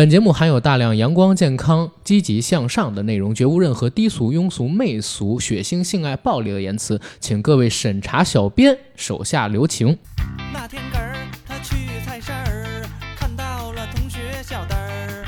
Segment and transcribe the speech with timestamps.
[0.00, 9.98] 本节目含有大量阳光、健康、积极向上的内容，绝无任何低俗、庸俗、媚俗、血腥、性爱、暴力的言辞，请各位审查小编手下留情。
[10.54, 11.14] 那天根儿
[11.46, 11.76] 他去
[12.06, 15.26] 菜市儿，看到了同学小灯儿。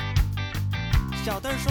[1.23, 1.71] 小灯儿说：“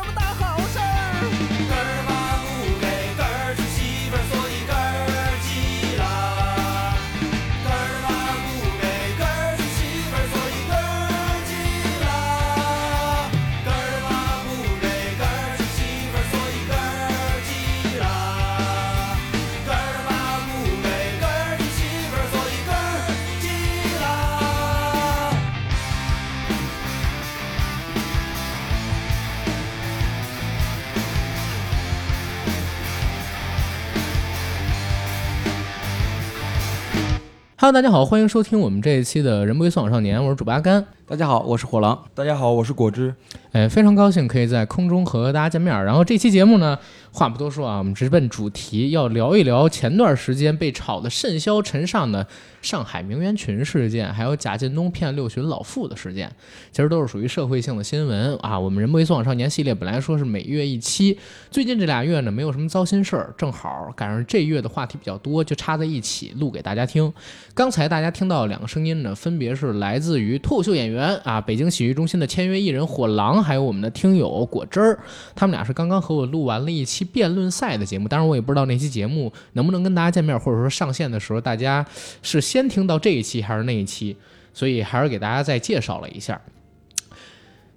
[37.61, 40.83] Hello，大家好，欢迎收听我们这一期的《人不为所往少年》，我是主八甘。
[41.05, 42.05] 大家好，我是火狼。
[42.15, 43.13] 大家好，我是果汁。
[43.51, 45.85] 哎，非常高兴可以在空中和大家见面儿。
[45.85, 46.75] 然后这期节目呢，
[47.11, 52.25] 话不多说啊，我们直奔主题，要聊一聊前段时间被炒得甚嚣尘上的
[52.61, 56.31] 上海名媛群事件，还有贾进东骗六旬老妇的事件，
[56.71, 58.57] 其实都是属于社会性的新闻啊。
[58.57, 61.17] 我们人不为所往少年系列本来说是每月一期，
[61.49, 67.11] 最近这俩月呢没有什么糟心事儿，正好赶上这月的话题比较多，就插在一起录给大家听。
[67.53, 74.99] 刚才大家听到两个声音呢，分别是来自于脱口秀演员啊，北京喜剧中心的签约艺人火狼，还有我们的听友果汁儿，
[75.35, 78.07] 他们俩是刚刚和我录完了一期辩论赛的节目。
[78.07, 81.85] 当然，我也不知道那期节目能不能跟大家见面，或者说上线的时候大家
[82.21, 84.17] 是先听到这一期还是那一期，
[84.53, 86.41] 所以还是给大家再介绍了一下。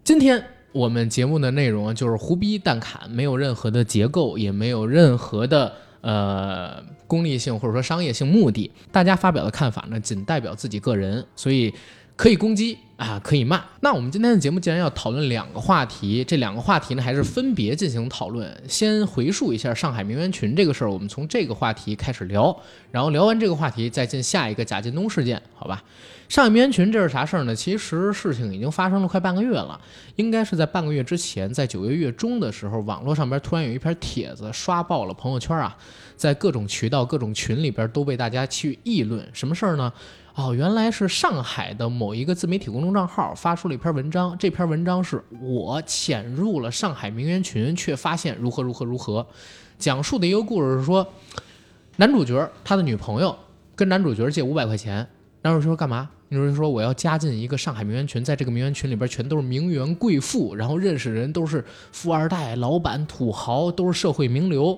[0.03, 8.69] 今天我们节目的内容就是胡逼蛋侃，没有任何的结构，也没有任何的呃功利性或者说商业性目的。
[8.91, 11.73] 大家发表的看法呢，仅代表自己个人，所以
[12.17, 13.63] 可以攻击啊，可以骂。
[13.81, 18.57] 那我们今天的节目既然要讨论两个话题，这两个话题呢还是分别进行讨论。
[18.69, 22.57] 先回述一下上海名媛群这个事儿，我们从这个话题开始聊，
[22.93, 25.83] 然后聊完这个话题再进下一个贾进东事件，好吧？
[26.29, 27.55] 上海名媛群这是啥事儿呢？
[27.55, 29.79] 其实事情已经发生了快半个月了，
[30.17, 35.77] 应该是在半个月之前，在九月月中的时候，网络上边突然有一篇帖子刷爆了朋友圈啊，
[36.17, 39.29] 在各种渠道、各种群里边都被大家去议论。
[39.33, 39.93] 什么事儿呢？
[40.35, 49.25] 哦，原来是上海的某一个自媒体公众账号发出了一篇文章，这篇文章是我潜入了上海名媛群，却发现如何如何如何，
[49.79, 51.07] 讲述的一个故事是说，
[51.99, 53.37] 男主角他的女朋友
[53.77, 55.07] 跟男主角借五百块钱，
[55.43, 56.11] 男主角说干嘛？
[56.31, 64.77] 女主角说我要加进一个上海名媛群，在这个名媛群里边全都是名媛贵妇，然后认识人都是富二代、老板、土豪，都是社会名流。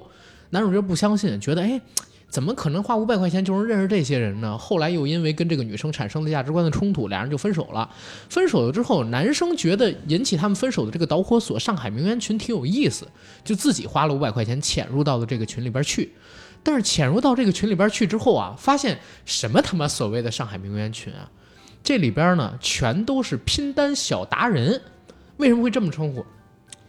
[0.51, 1.81] 男主角不相信，觉得哎。
[2.29, 4.59] 怎么可能花五百块钱就能认识这些人呢？
[4.59, 7.89] 后来又因为跟这个女生产生了价值观的冲突，俩人就分手了。
[8.29, 13.09] 分手了之后，男生觉得引起他们分手的这个导火索——上海名媛群挺有意思，
[13.43, 16.13] 就自己花了五百块钱潜入到了这个群里边去。
[16.63, 21.31] 但是潜入到这个群里边去之后啊，发现什么他妈所谓的上海名媛群啊，
[21.83, 24.83] 这里边呢全都是拼单小达人。
[25.39, 26.27] 为什么会这么称呼？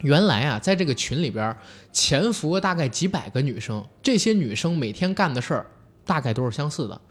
[0.02, 1.56] 原来啊，在这个群里边
[1.91, 5.66] 潜伏了大概几百个女生，这些女生每天干的事儿
[6.06, 7.02] 大概都是相似的，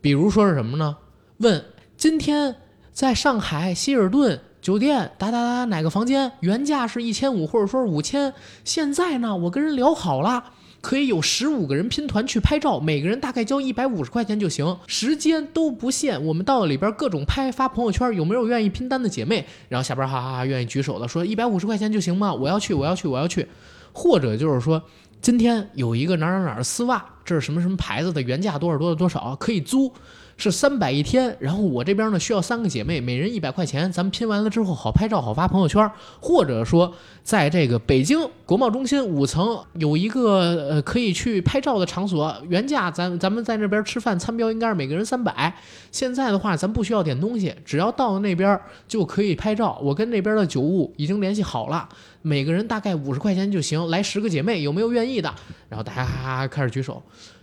[0.00, 0.96] 比如说是什么呢？
[1.38, 1.64] 问
[1.96, 2.56] 今天
[2.92, 8.32] 在上海希尔顿酒店哒哒哒哪个房间原价是一千五或者说五千，
[8.64, 10.53] 现在呢我跟人聊好了。
[10.84, 16.22] 可以有十五个人拼团去拍照，每个人大概交一百五十块钱就行，时间都不限。
[16.22, 19.46] 我们到里边各种拍发朋友圈，有没有愿意拼单的姐妹？
[19.70, 22.34] 然后下边哈哈哈愿意举手的说一百五十块钱就行吗？
[22.34, 23.48] 我要去，我要去，我要去。
[23.94, 24.82] 或者就是说，
[25.22, 29.90] 今天有一个哪哪哪的丝袜，这是什么什么牌子的，原价多少多少多少，可以租。
[30.36, 35.88] 是三百一天，然后我这边呢需要三个姐妹，每人一百块钱，咱们拼完了之后好拍照，好发朋友圈，
[36.20, 36.92] 或者说
[37.22, 45.54] 在这个北京国贸中心五层有一个呃可以去拍照的场所，原价咱咱们在那边吃饭餐标应该是每个人三百，
[45.92, 51.88] 现在的话咱不需要点东西，只要到了那边就可以拍照，我跟那边的酒务已经联系好了，
[52.22, 55.32] 每个人大概五十块钱就行，来十个姐妹有没有愿意的？
[55.68, 57.00] 然后大家开始举手，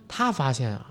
[0.08, 0.88] 他发现啊。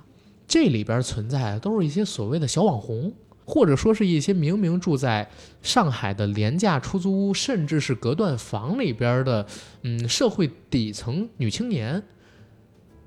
[0.50, 3.12] 这里边存在的都是一些所谓的小网红，
[3.44, 5.30] 或者说是一些明明住在
[5.62, 9.46] 上海的廉价出租屋，甚至是隔断房里边的，
[9.82, 12.02] 嗯，社会底层女青年。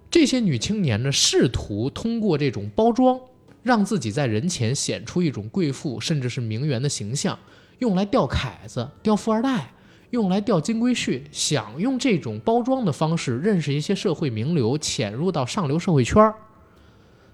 [0.10, 3.20] 这些女青年呢，试图通过这种包装，
[3.62, 7.38] 让自己在人前显出一种贵妇甚至是名媛的形象，
[7.80, 9.74] 用来钓凯子、钓富二代，
[10.12, 16.34] 用来钓金龟婿，想用这种包装的方式认识一些社会名流，潜入到上流社会圈儿。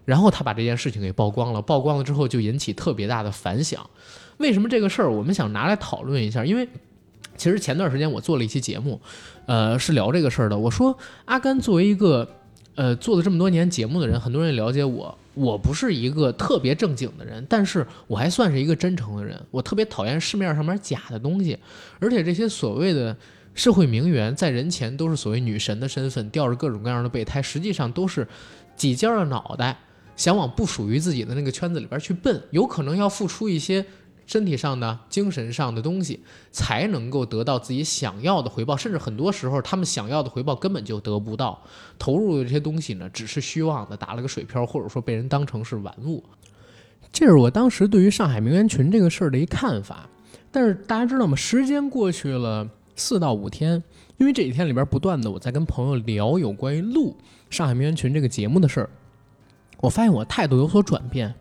[0.05, 3.87] 然后他把这件事情给曝光了，曝光了之后就引起特别大的反响。
[4.37, 6.45] 为什么这个事儿我们想拿来讨论一下？
[6.45, 6.67] 因为
[7.35, 8.99] 其实前段时间我做了一期节目，
[9.45, 10.57] 呃，是聊这个事儿的。
[10.57, 12.27] 我说阿甘作为一个
[12.75, 19.39] 呃做了这么多年节目的人，很多人也了解我，我不是一个特别正经的人，但是我还算是一个真诚的人。
[19.51, 21.57] 我特别讨厌市面上面假的东西，
[21.99, 23.15] 而且这些所谓的
[23.53, 28.27] 社会名媛在人前都是所谓女神的身份，吊着各种各样的备胎，实际上都是
[28.75, 29.77] 几尖的脑袋。
[30.19, 33.86] 想往不属于自己的那个圈子里边去奔，有可能要付出一些
[34.25, 36.19] 身体上的、精神上的东西，
[36.51, 38.75] 才能够得到自己想要的回报。
[38.75, 41.63] 甚至很多时候，他们想要的回报根本就得不到。
[41.98, 46.21] 投入的这些东西呢，只是虚妄的，打了个水漂，或者说被人当成是玩物。
[47.13, 50.10] 这是我当时对于上海名媛群这个事儿的一看法。
[50.51, 51.33] 但是大家知道吗？
[51.33, 52.68] 时间过去了
[52.98, 53.81] 四到五天，
[54.18, 57.16] 因为这几天里边不断的我在跟朋友聊有关于录
[57.50, 58.89] 上海名媛群这个节目的事儿。
[59.81, 61.33] 我发现我态度有所转变，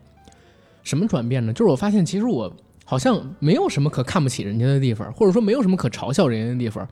[0.82, 1.52] 什么转变呢？
[1.52, 2.52] 就是我发现其实我
[2.84, 6.88] 好像没有什么可看不起人家的地方，或者说没有什么可嘲笑人家的地方，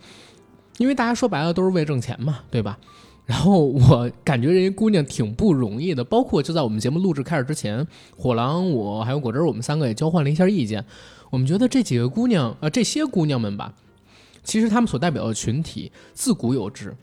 [0.78, 2.78] 因为大家说白了都是为挣钱嘛，对吧？
[3.24, 7.84] 然后我感觉人家姑娘挺不容易的，包括就在我们节目录制开始之前，
[8.16, 10.84] 火狼我还有果汁我们三个也交换了一下意见，
[11.30, 13.74] 我们觉得这几个姑娘啊，这些姑娘们吧，
[14.44, 16.96] 其实她们所代表的群体自古有之。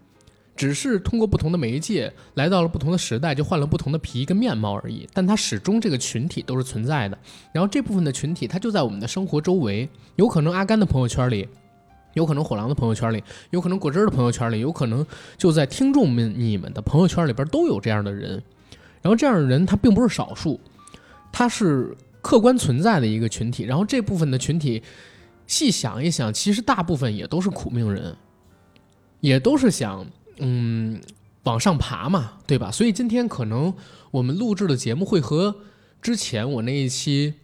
[0.55, 5.09] 只是通过不同的媒介来到了不同的时代，就换了不同的皮跟面貌而已。
[5.11, 7.17] 但它始终这个群体都是存在的。
[7.51, 9.89] 然后这部分的群体，它就在我们的生活周围。
[10.15, 11.47] 有可能阿甘的朋友圈里，
[12.13, 15.03] 有可能火狼的朋友圈里，有可能果汁的朋友圈里，有可能
[15.37, 18.41] 就在听众们你们的朋友圈里边都有这样的人。
[19.01, 20.59] 然后这样的人他并不是少数，
[21.31, 23.63] 他是客观存在的一个群体。
[23.63, 24.83] 然后这部分的群体，
[25.47, 28.15] 细想一想，其实大部分也都是苦命人，
[29.19, 30.05] 也都是想。
[30.37, 31.01] 嗯，
[31.43, 32.71] 往上爬嘛，对吧？
[32.71, 33.73] 所以今天可能
[34.11, 35.55] 我们录制的节目会和
[36.01, 37.35] 之前我那一期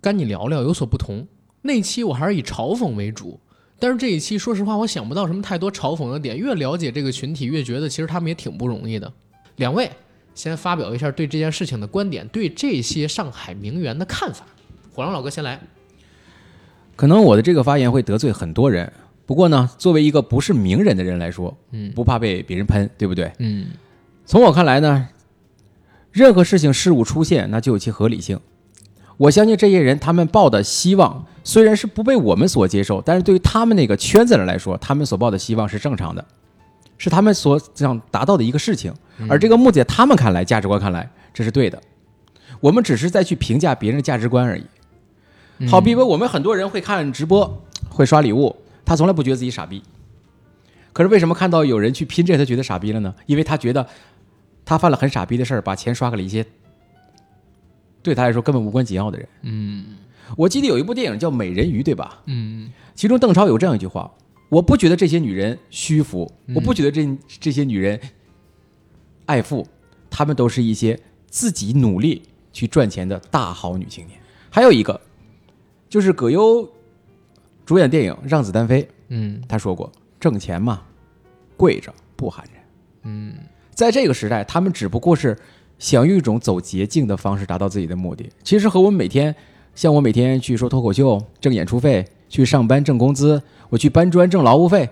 [0.00, 1.26] 跟你聊聊有所不同。
[1.62, 3.40] 那期我还是以嘲讽为主，
[3.78, 6.38] 但是这一期说实话，我想不到什么太多嘲讽的点。
[6.38, 9.12] 越了解这个群体，越觉得其实他们也挺不容易的。
[9.56, 9.90] 两位
[10.34, 14.46] 先发表一下对这件事情的观点，对这些上海名媛的看法。
[14.92, 15.60] 火狼老哥先来。
[16.94, 18.92] 可能我的这个发言会得罪很多人。
[19.26, 23.32] 不过呢，作为一个不是名人的人来说，嗯，不怕被别人喷，对不对？
[23.40, 23.66] 嗯，
[24.24, 25.08] 从我看来呢，
[26.12, 28.38] 任何事情事物出现，那就有其合理性。
[29.16, 36.24] 我相信这些人他们抱的希望，虽然是不被我们所接受，但是对于他们那个圈子人来说，他们所抱的希望是正常的，
[36.96, 38.94] 是他们所想达到的一个事情。
[39.28, 41.82] 而这个目的，他们看来，价值观看来，这是对的。
[42.60, 44.64] 我们只是在去评价别人的价值观而已。
[45.66, 48.54] 好比说，我们很多人会看直播，会刷礼物。
[48.86, 49.82] 他从来不觉得自己傻逼，
[50.92, 53.14] 可是为什么看到有人去拼这，他觉得傻逼了呢？
[53.26, 53.86] 因为他觉得
[54.64, 56.46] 他犯了很傻逼的事儿，把钱刷给了一些
[58.00, 59.28] 对他来说根本无关紧要的人。
[59.42, 59.96] 嗯，
[60.36, 62.22] 我记得有一部电影叫《美人鱼》，对吧？
[62.26, 64.10] 嗯，其中邓超有这样一句话
[64.48, 68.00] ：“我不觉得这些女人虚浮，我不觉得这这些女人
[69.26, 69.66] 爱富，
[70.08, 75.00] 她们都是一些自己努力去赚钱的大好女青年。”还有一个
[75.88, 76.72] 就是葛优。
[77.66, 80.80] 主演电影《让子弹飞》，嗯，他说过：“挣钱嘛，
[81.56, 82.48] 跪着不寒碜。”
[83.02, 83.34] 嗯，
[83.74, 85.36] 在这个时代，他们只不过是
[85.78, 88.30] 想用一种走捷径的方式达到自己的目的。
[88.44, 89.34] 其实和我们每天，
[89.74, 94.88] 像我每天去说脱口秀挣演出费，去上班挣工资，我去搬砖挣劳务费，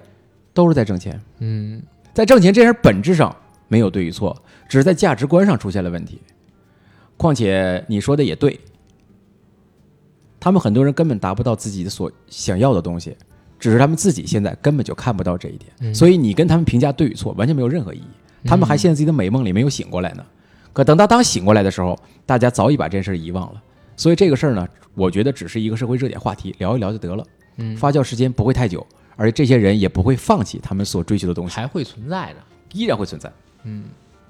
[0.52, 1.20] 都是在挣钱。
[1.38, 1.80] 嗯，
[2.12, 3.34] 在挣钱这事本质上
[3.68, 4.36] 没有对与错，
[4.68, 6.20] 只是在价值观上出现了问题。
[7.16, 8.58] 况且你说的也对。
[10.44, 13.16] 他们很多人根本达不到自己的所想要的东西，
[13.58, 18.04] 只是他们自己现在根本就看不到这一点，所以你跟他们评价对与错完全没有任何意义。
[18.44, 20.22] 他们还陷在自己的美梦里没有醒过来呢。
[20.74, 23.62] 可等到当醒过来的时候，大家早已把这事儿遗忘了。
[23.96, 27.24] 所以这个事儿呢，我觉得只是一个社会热点话题，聊一聊就得了。
[27.56, 28.86] 嗯，发酵时间不会太久，
[29.16, 32.36] 而且这些人也不会放弃他们所追求的东西，还会存在的，
[32.74, 33.32] 依然会存在。
[33.62, 33.84] 嗯，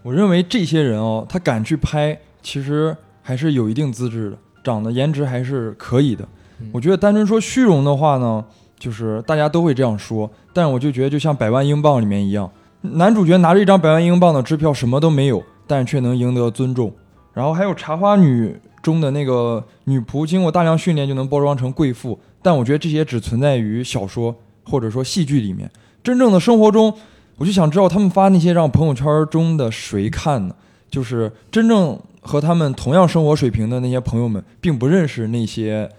[0.05, 4.39] 我认为这些人哦，他敢去拍，其实还是有一定资质的。
[4.65, 6.27] 长得颜值还是可以的，
[6.73, 8.43] 我觉得单纯说虚荣的话呢，
[8.79, 10.29] 就是大家都会这样说。
[10.53, 16.91] 但我就觉得，就像百万英镑里面一样，男主角拿着一张百万英镑的支票，什么都没有，但却能赢得尊重。
[17.33, 25.71] 然后还有茶花女中的那个女仆，经过大量训练就能包装成贵妇，但我觉得这些只存在于小说或者说戏剧里面。
[26.03, 26.95] 真正的生活中，
[27.37, 30.55] 我就想知道他们发那些让朋友圈中的谁看呢？
[30.95, 35.91] 就是真正和他们同样生活水平的那些朋友们，并不认识那些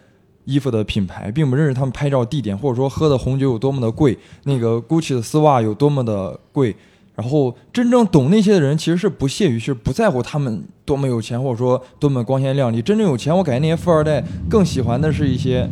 [0.46, 6.74] 衣服的品牌，并不认识他们拍照地点，或者说喝的红酒有多么的贵，那个 GUCCI 的丝袜有多么的贵。
[7.14, 12.82] 然后真正懂那些的人，其实是不屑于，是不在乎他们多么有钱，或者说多么光鲜亮丽。
[12.82, 15.68] 真正有钱，我感觉那些富二代更喜欢的是一些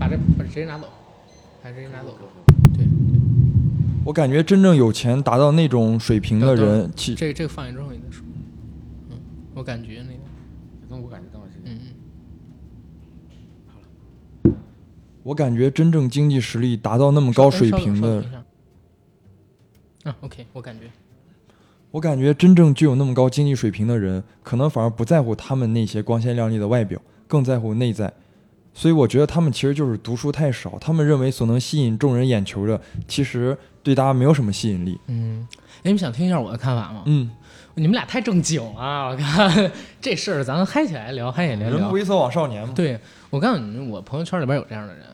[0.00, 0.88] 把这把这直接拿走，
[1.62, 2.08] 把这直接拿走。
[4.02, 8.24] 对，我感觉真正有钱达到那种水平的等人，其这个这个放一之后你再说。
[9.10, 9.18] 嗯，
[9.54, 10.20] 我感觉那个，
[10.90, 11.78] 跟我感觉到是嗯
[14.44, 14.54] 嗯。
[15.22, 18.24] 我感觉真正经济实力达到那么高水平的
[20.02, 20.90] 啊，OK，我感觉
[21.92, 28.12] 我感觉真正具有那么高经济水平的人，可能反而不在乎他们那些光鲜亮丽的外表，更在乎内在。
[28.74, 34.98] 所以我觉得他们其实就是读书太少，他们认为所能吸引众人眼球的，其实对大家没有什么吸引力。
[35.08, 37.02] 嗯，哎，你们想听一下我的看法吗？
[37.06, 37.30] 嗯，
[37.74, 41.94] 你们俩太正经了，我看 这事儿咱嗨起来聊，嗨起来聊人不。
[41.94, 42.72] 为所往少年嘛。
[42.74, 42.98] 对，
[43.28, 45.04] 我告诉你们，我朋友圈里边有这样的人，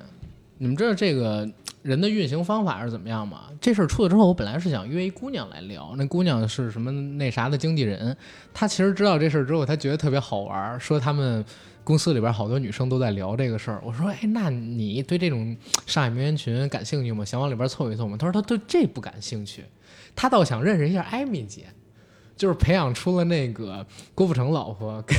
[0.59, 1.49] 你们知道这个
[1.83, 3.43] 人的运行方法是怎么样吗？
[3.61, 8.17] 这事儿出了之后，我本来是想约一姑娘来聊，那姑娘是什么那啥的经纪人，
[8.55, 11.45] 她其实知道这事儿之后，她觉得特别好玩儿，说他们
[11.88, 13.80] 公司里边好多女生都在聊这个事儿。
[13.83, 17.25] 我说，哎，那你对这种上海名媛群感兴趣吗？
[17.25, 18.14] 想往里边凑一凑吗？
[18.18, 19.64] 她说她对这不感兴趣，
[20.14, 21.64] 她倒想认识一下艾米姐。
[22.37, 25.16] 就是培养出了那个郭富城老婆跟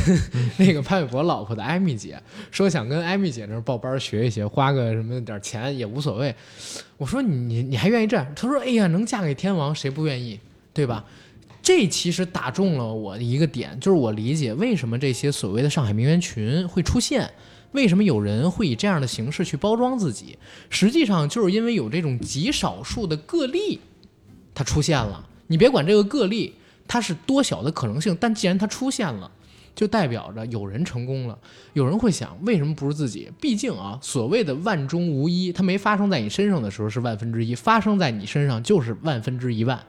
[0.57, 6.33] 那个潘玮柏老婆的艾米姐，说想跟艾米姐那儿报班学一学，花个什么点儿钱也无所谓。
[6.97, 8.25] 我说你你还愿意这样？
[8.35, 10.39] 他说哎呀，能嫁给天王谁不愿意，
[10.71, 11.03] 对吧？
[11.69, 17.31] 这其实打中了我的一个点，就是我理解为什么这些所谓的上海名媛群会出现，
[17.73, 20.39] 为什么有人会以这样的形式去包装自己，
[20.71, 23.79] 实际上就是因为有这种极少数的个例，
[24.55, 25.29] 它出现了。
[25.45, 26.55] 你别管这个个例
[26.88, 29.29] 它是多小的可能性，但既然它出现了。
[29.75, 31.38] 就代表着有人成功了，
[31.73, 33.29] 有人会想，为什么不是自己？
[33.39, 39.79] 毕竟啊，所谓的万中无一，它没发生在你身上的时候是万分之一，发生在你身上就是万分之一万，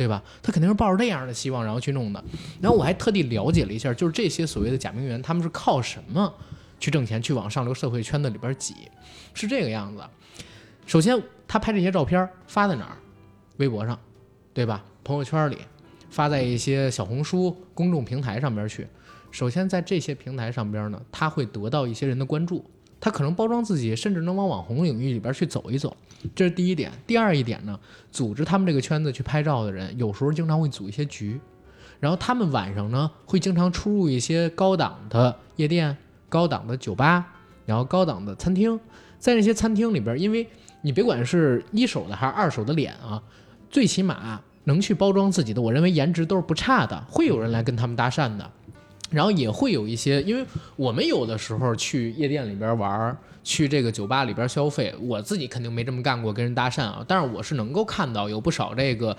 [0.00, 0.22] 对吧？
[0.42, 2.24] 他肯定是抱着这样的希望，然后去弄的。
[2.58, 6.32] 然后我还特地了解了一下，就是这些所谓的假名媛，他们是靠什么
[6.78, 8.74] 去挣钱，去往上流社会圈子里边挤？
[9.34, 10.02] 是这个样子。
[10.86, 12.96] 首先，他拍这些照片发在哪儿？
[13.58, 13.98] 微博上，
[14.54, 14.82] 对吧？
[15.04, 15.58] 朋友圈里，
[16.08, 18.86] 发在一些小红书公众平台上边去。
[19.30, 22.64] 首先，在这些平台上边呢，他会得到一些人的关注，
[23.00, 25.96] 他可能包装自己，甚至能往网红领域里边去走一走，
[26.34, 26.92] 这是第一点。
[27.06, 27.78] 第二一点呢，
[28.12, 31.40] 组织他们这个圈子去拍照的人，有时候经常会组一些局，
[31.98, 35.96] 然后他们晚上呢会经常出入一些高档的夜店、
[36.28, 37.26] 高档的酒吧，
[37.64, 38.78] 然后高档的餐厅，
[39.18, 40.46] 在那些餐厅里边，因为
[40.82, 43.22] 你别管是一手的还是二手的脸啊，
[43.70, 48.50] 最起码能去包装自己的，我认为颜值都是不差的，会有人来跟他们搭讪的。
[49.10, 50.44] 然后也会有一些，因为
[50.76, 57.04] 我们有的时候去夜店里边玩，去这个酒吧里边消费，我自己肯定没这么干过，跟人搭讪啊。
[57.06, 59.16] 但是我是能够看到有不少这个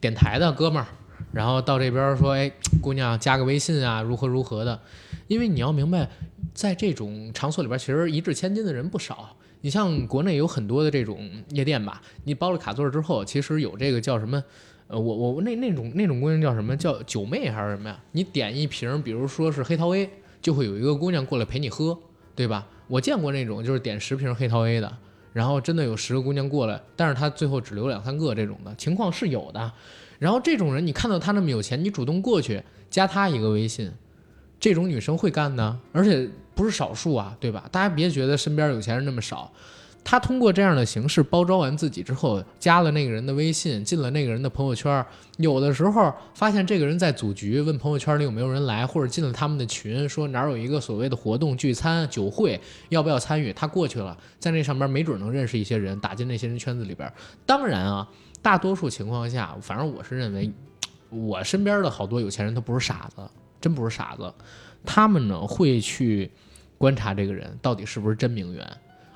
[0.00, 0.86] 点台的哥们儿，
[1.32, 4.80] 然后到这边说，哎，姑娘加个微信啊，如何如何的。
[5.26, 6.08] 因为你要明白，
[6.52, 9.36] 在这种场所里边，其实一掷千金的人不少。
[9.62, 14.42] 你像国内有很多的这种夜店吧，你包了卡座之后，其实有这个叫什么？
[14.92, 17.98] 呃，我我那那种那种姑娘叫什么叫九妹还是什么呀？
[18.12, 20.06] 你点一瓶，比如说是黑桃 A，
[20.42, 21.98] 就会有一个姑娘过来陪你喝，
[22.36, 22.66] 对吧？
[22.88, 24.98] 我见过那种就是点十瓶黑桃 A 的，
[25.32, 29.72] 然后真的有十个姑娘过来，但是她最后只留两三个这种的情况是有的。
[30.18, 33.90] 然后这种人，你看到她那么有钱，你主动过去加她一个微信，
[34.60, 37.66] 这种女生会干的，而且不是少数啊，对吧？
[37.72, 39.50] 大家别觉得身边有钱人那么少。
[40.04, 45.04] 他通过这样的形式包装完自己之后，加了那个人的微信，进了那个人的朋友圈。
[45.38, 53.52] 有的时候发现这个人在组局，问朋友圈里有没有人来，或者进了他们的群，说哪有一个所谓的活动聚餐酒会，要不要参与？
[53.52, 57.10] 他过去了，在那上边没准能认识一些人，打进那些人圈子里边。
[57.46, 58.08] 当然啊，
[58.42, 60.52] 大多数情况下，反正我是认为，
[61.08, 63.22] 我身边的好多有钱人他不是傻子，
[63.60, 64.32] 真不是傻子，
[64.84, 66.30] 他们呢会去
[66.76, 68.64] 观察这个人到底是不是真名媛。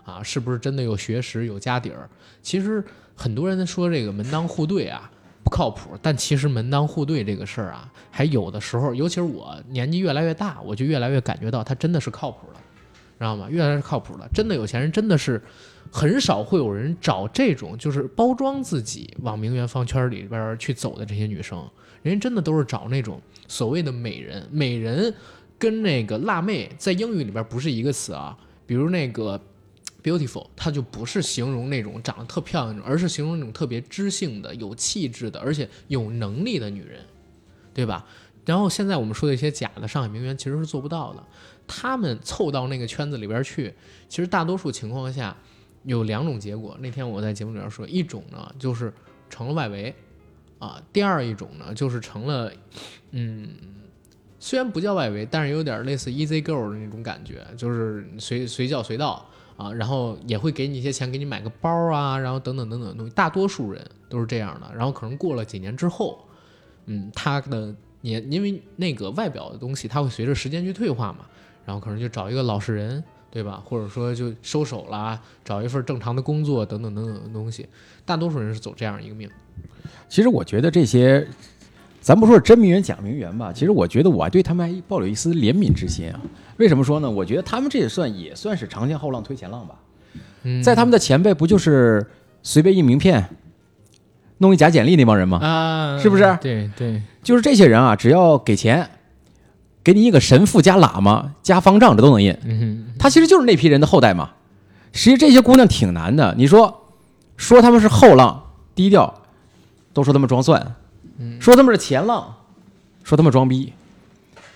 [0.06, 2.08] 啊，是不是真的有学识、有家底儿？
[2.40, 2.82] 其实
[3.14, 5.10] 很多人说这个门当户对啊
[5.44, 12.60] 不靠谱，但其实门当户对这个事儿啊，还有的时候，尤其是我年纪越来越大，我就越来越感觉到它真的是靠谱的。
[13.18, 13.48] 知道吗？
[13.48, 14.28] 越来越靠谱了。
[14.34, 15.40] 真的有钱人真的是
[15.90, 21.66] 很少会有人找这种就是包装自己往名媛方圈里边去走的这些女生，
[22.02, 24.46] 人家真的都是找那种所谓的美人。
[24.50, 25.14] 美人
[25.58, 28.36] 跟那个辣妹在英语里边不是一个词啊，
[28.66, 29.40] 比如那个
[30.06, 37.00] beautiful，它就不是形容那种长得特漂亮那种，而是形容那种特别知性的、有气质的，而且有能力的女人，
[37.74, 38.06] 对吧？
[38.44, 41.24] 然后现在我们说的一些假的上海名媛其实是做不到的，
[41.66, 43.74] 他们凑到那个圈子里边去，
[44.08, 45.36] 其实大多数情况下
[45.82, 46.76] 有两种结果。
[46.80, 48.92] 那天我在节目里边说，一种呢就是
[49.28, 49.92] 成了外围，
[50.60, 52.52] 啊，第二一种呢就是成了，
[53.10, 53.48] 嗯，
[54.38, 63.12] 虽然不叫外围，但是有点类似 easy girl 的那种感觉，就是随随叫随到啊，然后也会给你一些钱，给你买个包啊，然后等等等等的东西。
[63.14, 66.18] 大多数人都是这样的，然后可能过了几年之后，
[66.86, 71.26] 嗯，他的也因为那个外表的东西，它会随着时间去退化嘛，
[71.64, 73.62] 然后可能就找一个老实人，对吧？
[73.64, 77.66] 或者说就收手啦，找一份正常的工作等等等等的东西。
[78.04, 79.28] 大多数人是走这样一个命。
[80.08, 81.26] 其实我觉得这些，
[82.06, 86.20] 咱不说是真名媛假名媛吧，其实我觉得我还对他们还抱有一丝怜悯之心啊。
[86.56, 87.10] 为什么说呢？
[87.10, 89.74] 我觉得他们这也算也算是长江后浪推前浪吧。
[90.44, 92.06] 嗯，在他们的前辈不就是
[92.44, 93.28] 随便印名片，
[94.38, 95.38] 弄一假简历那帮人吗？
[95.38, 98.88] 啊，是不是对对，就是这些人啊，只要给钱，
[99.82, 102.38] 给你一个神父加喇嘛加方丈，这都能印。
[102.44, 104.30] 嗯他其实就是那批人的后代嘛。
[104.92, 106.92] 实际这些姑娘挺难的，你说
[107.36, 108.44] 说他们是后浪
[108.76, 109.22] 低调，
[109.92, 110.60] 都说他们装蒜；
[111.40, 112.34] 说他们是前浪，
[113.04, 113.72] 说他们装逼。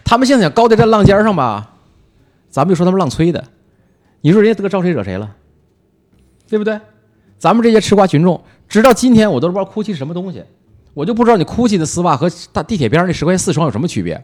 [0.04, 1.74] 他们现在想高在这浪尖上吧，
[2.48, 3.44] 咱们就说他们浪吹的。
[4.22, 5.36] 你说人家得招谁惹谁了，
[6.48, 6.78] 对不对？
[7.38, 10.44] 咱们这些吃瓜群众，直到今天我都不知道 GUCCI 是什么东西，
[10.92, 14.22] 我就不知道你 GUCCI 的丝袜和大地铁边上那十块钱四双有什么区别。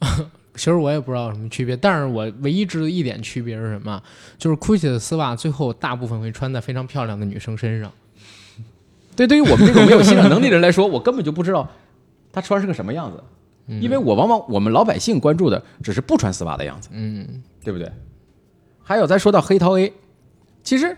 [0.54, 4.02] 其实我也不知道有什么区别，但是我唯一知道一点区别是什么，
[4.36, 7.90] 就是 GUCCI 的丝袜最后大部分会穿在非常漂亮的女生身上。
[9.16, 11.68] 对，对于我们这种没有欣赏能力的人来说， 我根本就不知道
[12.32, 13.22] 他穿是个什么样子，
[13.80, 17.90] 因为我往往我们老百姓关注的只是不穿丝袜的样子，嗯，对不对？
[18.82, 19.92] 还有再说到黑桃 A，
[20.62, 20.96] 其实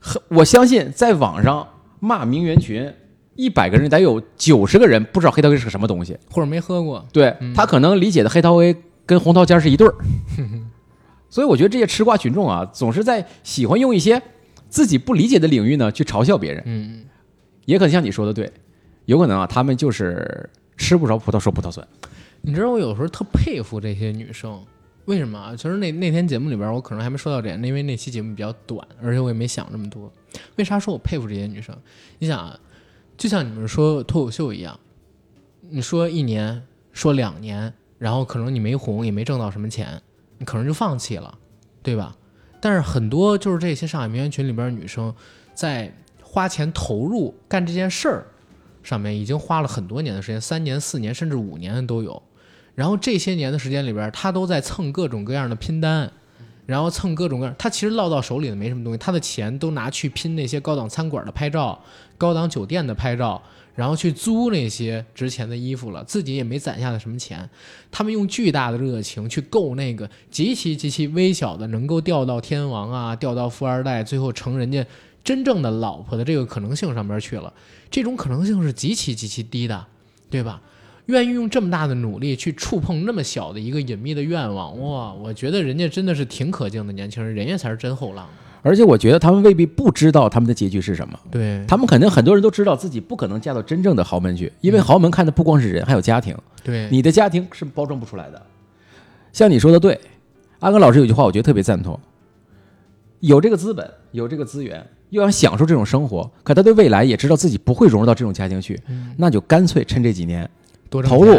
[0.00, 1.68] 很我相信在网上
[2.00, 2.92] 骂名媛群，
[3.36, 7.06] 一百个人得有九十个人不知道黑桃 A 是个什么东西，或者没喝过。
[7.12, 8.74] 对他可能理解的黑桃 A
[9.06, 9.94] 跟红桃尖是一对儿，
[11.30, 14.20] 所以我觉得这些吃瓜群众啊，总是在喜欢用一些
[14.72, 16.62] 自己不理解的领域呢去嘲笑别人。
[16.64, 17.04] 嗯，
[17.66, 18.50] 也可能像你说的对，
[19.04, 21.86] 有可能啊，他们就是吃不着葡萄说葡萄酸。
[22.40, 24.64] 你知道我有时候特佩服这些女生，
[25.04, 25.54] 为什么啊？
[25.54, 30.10] 其实那那天节目里边，我可能还没说到这点，因为那期节目比较短，而且我也没想这么多。
[30.56, 31.76] 为啥说我佩服这些女生？
[32.18, 32.58] 你想啊，
[33.18, 34.80] 就像你们说脱口秀一样，
[35.68, 36.62] 你说一年，
[36.94, 40.00] 说两年，然后可能你没红，也没挣到什么钱，
[40.38, 41.38] 你可能就放弃了，
[41.82, 42.16] 对吧？
[42.62, 45.12] 但是很多就是这些上海名媛群里边女生，
[45.52, 48.24] 在花钱投入干这件事儿
[48.84, 52.22] 上面，已经花了很多年的时间，三年、四年甚至五年都有。
[52.76, 56.08] 然后这些年的时间里边，她都在蹭各种各样的拼单，
[56.64, 57.54] 然后蹭各种各样。
[57.58, 61.82] 她其实落到手里的没什么东西，她的钱都拿去拼那些高档餐馆的拍照、
[62.16, 63.42] 高档酒店的拍照，
[63.74, 67.48] 然后去租那些值钱的衣服了，自己也没攒下的什么钱。
[67.90, 74.84] 他们用巨大的热情去购那个极其极其微小的，能够钓到天王啊，钓到富二代，最后成人家
[75.24, 77.52] 真正的老婆的这个可能性上边去了。
[77.90, 79.86] 这种可能性是极其极其低的，
[80.30, 80.60] 对吧？
[81.06, 85.12] 愿意用这么大的努力去触碰那么小的一个隐秘的愿望，哇！
[85.12, 88.28] 我觉得人家真的是挺可敬的年轻人，人家才是真后浪。
[88.62, 96.36] 而且我觉得他们未必不知道他们的结局是什么，对，他们肯定很多人都知道自己不可能嫁到真正的豪门去，因为豪门看的不光是人，还有家庭。
[96.62, 98.40] 对，你的家庭是包装不出来的。
[99.32, 100.00] 像你说的对，
[100.60, 101.98] 阿甘老师有句话我觉得特别赞同：
[103.20, 108.80] 有这个资本，有这个资源，又想享受这种生活，可他对未来也知道自己不会融入到这种家庭去，
[109.16, 110.48] 那就干脆趁这几年
[110.88, 111.36] 多投入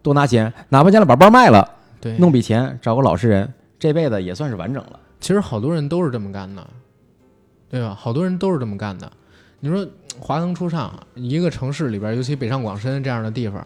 [0.00, 1.68] 多拿钱，哪怕将来把包卖了，
[2.00, 5.00] 对，弄笔钱，找个老实人，这辈子也算是完整了。
[5.22, 6.68] 其实好多人都是这么干的，
[7.70, 7.96] 对吧？
[7.98, 9.10] 好多人都是这么干的。
[9.60, 13.64] 你说华灯初上，一个城市里边，尤其北上广深这样的地方，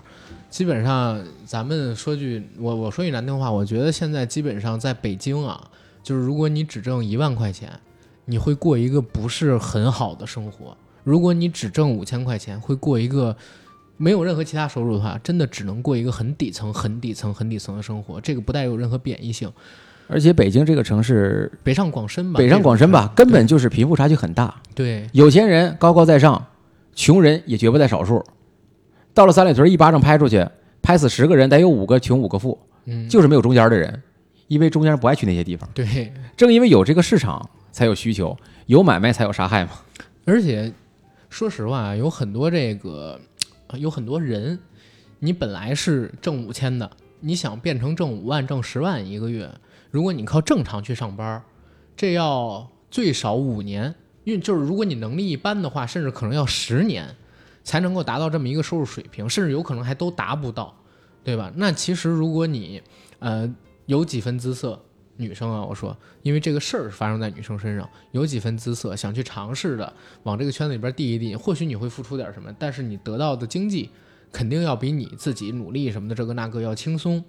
[0.50, 5.70] 基本上咱们说句我我说句难听话，我觉得现在基本上在北京啊，
[6.02, 7.80] 就是如果你只挣一万块钱，
[8.26, 13.34] 你会过一个不是很好的生活；如果你只挣五千块钱，会过一个
[13.96, 18.20] 没有任何其他收入的话，真的只能过一个很底层、很底层、很底层的生活。
[18.20, 19.50] 这个不带有任何贬义性。
[20.08, 26.46] 而且北京这个城市，北上广深吧，北上广深吧，根本就是贫富差距很大，对有钱人高高在上，
[26.94, 28.24] 穷人也绝不在少数。
[29.12, 30.46] 到了三里屯，一巴掌拍出去，
[30.82, 34.02] 拍死十个人，得有五个穷五个富，嗯，就是没有中间的人。
[34.48, 35.68] 因为中间人不爱去那些地方。
[35.74, 39.70] 对，正因为有这个市场，才有需求，有买卖才有杀害嘛。
[40.24, 40.72] 而且
[41.28, 43.18] 说实话，有很多这个
[43.66, 44.56] 呃有很多人，
[45.18, 46.88] 你本来是挣五千的，
[47.18, 49.50] 你想变成挣五万、挣十万一个月，
[49.96, 51.42] 如果你靠正常去上班，
[51.96, 57.16] 这要最少五年，因为就是如果你能力一般的话，甚至可能要十年
[57.64, 60.76] 才能够达到这么一个收入水平，甚至有可能还都达不到，
[61.24, 61.50] 对吧？
[61.56, 62.82] 那其实如果你
[63.20, 63.50] 呃
[63.86, 64.78] 有几分姿色，
[65.16, 69.90] 女生啊，我说，因为这个事儿发生在女生身上，有几分姿色，想去尝试的，
[70.24, 73.88] 往这个圈子里边递一递，或许你会付出点什么，但是你得到的经济
[74.30, 77.24] 肯定要比你自己努力什么的这个那个要轻松。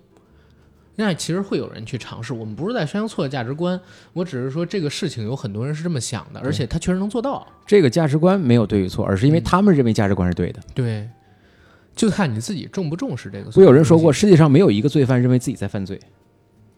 [0.99, 3.79] 那其实会有人去尝试，我们不是在宣扬错的价值观，
[4.13, 7.47] 我只是说这个事情有很多人是这么想的，而且他确实能做到。
[7.65, 10.59] 这个价值观没有对与错，而是因为嗯他们认为价值观是对的。
[10.73, 11.07] 对，
[11.95, 13.51] 就看你自己重不重视这个。
[13.51, 15.99] 不有人说过，，世界上没有一个罪犯认为自己在犯罪，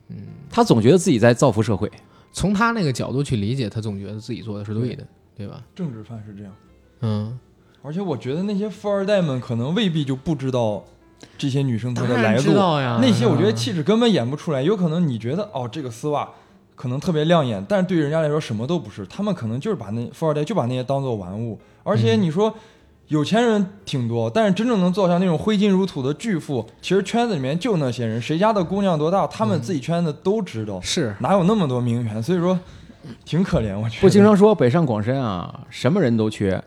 [0.09, 0.17] 嗯，
[0.49, 1.89] 他总觉得自己在造福社会。
[2.31, 5.63] 从他那个角度去理解，他总觉得自己做的是对的，对吧？
[5.73, 6.53] 政治犯是这样，
[6.99, 7.39] 嗯，
[7.81, 10.83] 而且我觉得那些富二代们可能未必就不知道
[11.37, 12.41] 这些女生她的来路。
[12.41, 12.99] 知道呀。
[13.01, 16.29] 那些我觉得嗯气质根本演不出来，有可能你觉得哦这个丝袜
[16.75, 22.53] 可能特别亮眼，但是对于人家来说什么都不是，他们可能就是把那富二代就把那些当做玩物，而且嗯你说。
[23.09, 32.21] 有钱人挺多，但是真正能做像那种挥金如土的巨富，其实圈子里面就那些人，谁家的姑娘多大，他们自己圈子都知道，是哪有那么多名媛？
[32.21, 32.59] 所以说，
[33.25, 34.01] 挺可怜，我觉得。
[34.01, 36.63] 不经常说北上广深啊，什么人都缺，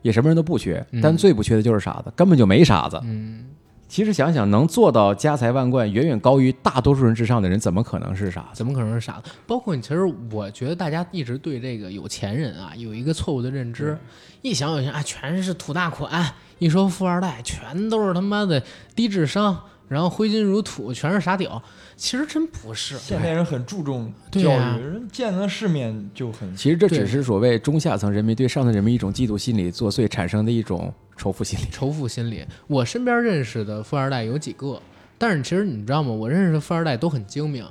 [0.00, 2.98] 也什么人都不缺，嗯但最不缺的就是傻子，根本就没傻子。
[3.04, 3.44] 嗯，
[3.92, 8.48] 其实想想，能做到家财万贯，远远高于大多数人之上的人，怎么可能是傻？
[8.54, 9.30] 怎么可能是傻子？
[9.46, 13.98] 包括你，其实我觉得大家一直对这个有钱人啊有一个错误的认知，
[14.40, 18.62] 一想有钱啊全是土大款，一说富二代全都是他妈的
[18.96, 21.62] 低智商，然后挥金如土，全是傻屌。
[21.94, 31.64] 其实真不是，现代人很注重教育，人见了世面就很其实这只是所谓中下层人民对上层人民一种嫉妒心理作祟产生的一种仇富心理。
[31.70, 32.44] 仇富心理。
[32.66, 34.80] 我身边认识的富二代有几个，
[35.18, 36.10] 但是其实你知道吗？
[36.10, 37.64] 我认识的富二代都很精明，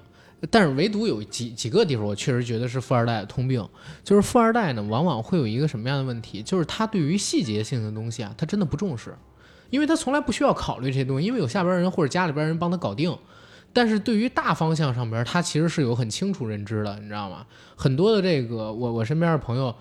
[0.50, 3.68] 但是唯独有几几个地方，我确实觉得是富二代的通病，
[4.04, 9.14] 就是富二代呢，往往会有一个什么样的问题，就是他对于细节性的东西啊，他真的不重视，
[9.72, 13.18] 因为他从来不需要考虑这些东西，因为有下边人或者家里边人帮他搞定。
[13.74, 17.46] 但是对于大方向上边，他其实是有很清楚认知的，你知道吗？
[17.76, 19.74] 很多的这个，我我身边的朋友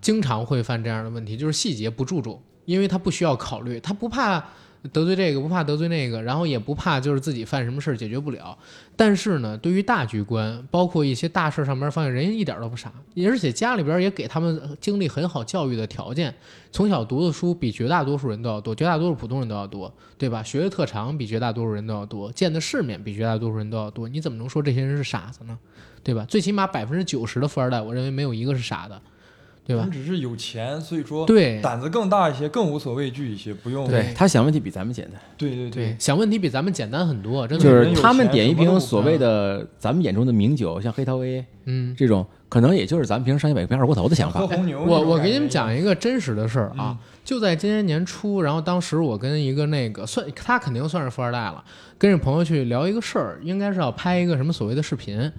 [0.00, 4.42] 经常会犯这样的问题，就是细节不注重，因为他不需要考虑，他不怕
[4.92, 8.56] 得罪这个，不怕得罪那个，然后也不怕就是自己犯什么事儿解决不了。
[8.96, 12.92] 但是呢，对于大局观，包括一些大事儿上面方向，人家一点都不傻，
[13.26, 16.34] 而且家里边也给他们经历很好教育的条件，
[16.70, 20.42] 从小读的书比绝大多数人都要多，绝大多数普通人都要多，对吧？
[20.42, 25.58] 学的特长比绝大多数人都要多，见的世面比绝大多数人都要多，你怎么能说这些人是傻子呢？
[26.02, 26.24] 对吧？
[26.24, 29.00] 最起码百分之九十的富二代，我认为没有一个是傻的，
[29.64, 29.82] 对吧？
[29.82, 29.90] 他们？
[29.90, 31.60] 只是有钱，所以说对。
[31.60, 34.12] 胆子更大一些，更无所畏惧一些，不用对。
[34.16, 37.64] 他想问题比咱们简单，对对对，想问题比咱们简单很多，真的。
[37.64, 44.46] 就是他们点一瓶所谓的咱们眼中的名酒，像黑桃 A 嗯，这种，可能也就是咱们平时上一百瓶二锅头的想法喝。
[44.46, 44.82] 红牛。
[44.82, 51.62] 我我给你们讲一个真实的事儿啊，嗯就在今年年初，然后当时我跟一个那个算他肯定算是富二代了，
[51.96, 55.30] 跟着朋友去聊一个事儿，应该是要拍一个什么所谓的视频，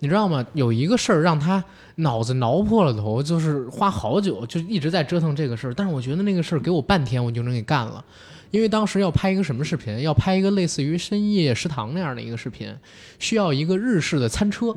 [0.00, 0.44] 你知道吗？
[0.52, 1.64] 有一个事儿让他
[1.96, 8.04] 脑子挠破了头，就是花好久就一直在折腾这个事儿，但是我觉得那个事儿给我半天我就能给干了。
[8.52, 10.02] 因为当时要拍一个什么视频？
[10.02, 12.72] 要拍一个类似于深夜食堂那样的一个视频，
[13.18, 14.76] 需要一个日式的餐车，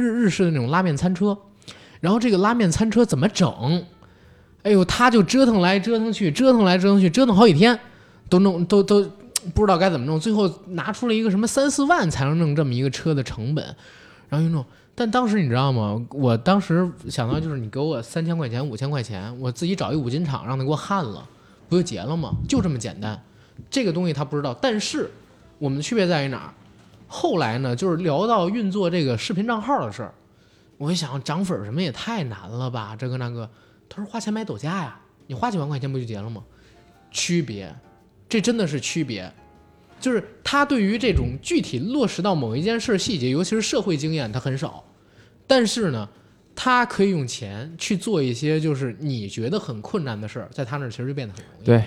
[0.00, 1.36] 日日式的那种拉面餐车。
[2.00, 3.84] 然后这个拉面餐车怎么整？
[4.62, 7.78] 哎呦，他就折腾来折腾去，折腾来折腾去，折腾好几天，
[8.28, 9.02] 都弄都都
[9.54, 10.18] 不知道该怎么弄。
[10.18, 13.64] 最后拿出了一个什么三四万才能弄这么一个车的成本，
[14.28, 14.64] 然后就弄。
[14.94, 15.98] 但当时你知道吗？
[16.10, 21.26] 我当时想到就是你给我三千块钱、五千块钱，我自己找一五金厂让他给我焊了，
[21.68, 22.32] 不就结了吗？
[22.46, 23.18] 就这么简单。
[23.70, 25.10] 这个东西他不知道，但是
[25.58, 26.54] 我们的区别在于哪儿？
[27.12, 30.14] 后来呢，就是聊到运作这个视频账号的事儿，
[30.78, 33.50] 我一想涨粉什么也太难了吧，这个那个。
[33.88, 36.40] 他说花钱买抖加呀，你花几万块钱不就结了吗？
[37.10, 37.74] 区别，
[38.28, 39.30] 这真的是区别。
[39.98, 44.84] 就是他对于这种具体落实到某一件事细节，尤其是社会经验，他很少。
[45.48, 46.08] 但是呢，
[46.54, 51.64] 他可以用钱去做一些就是你觉得很困难的事儿，在他那儿其实就变得很容易。
[51.64, 51.84] 对，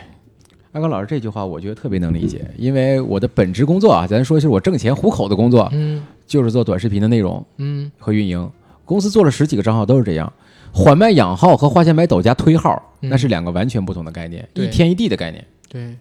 [0.73, 8.51] 阿刚老师这句话，我觉得特别能理解，因为我的本职工作啊，咱说就是我挣钱糊口的工作，嗯就是做短视频的内容嗯，和运营。
[8.85, 10.31] 公司做了十几个账号都是这样，
[10.73, 15.45] 缓慢养号和花钱买抖加推号，嗯那是两个完全不同的概念，一天一地的概念。
[15.69, 15.95] 对。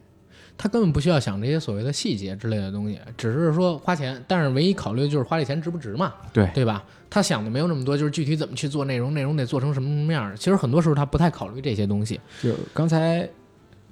[0.58, 6.85] 他根本不需要想这些所谓的细节之类的东西，只是说花钱，但是唯一考虑的就是花这钱值不值嘛，对对吧？
[7.11, 10.30] 他想的没有那么多，就是具体怎么去做内容，内容得做成什么什么样。
[10.37, 12.20] 其实很多时候他不太考虑这些东西。
[12.42, 13.28] 就刚才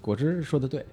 [0.01, 0.85] 果汁说的对，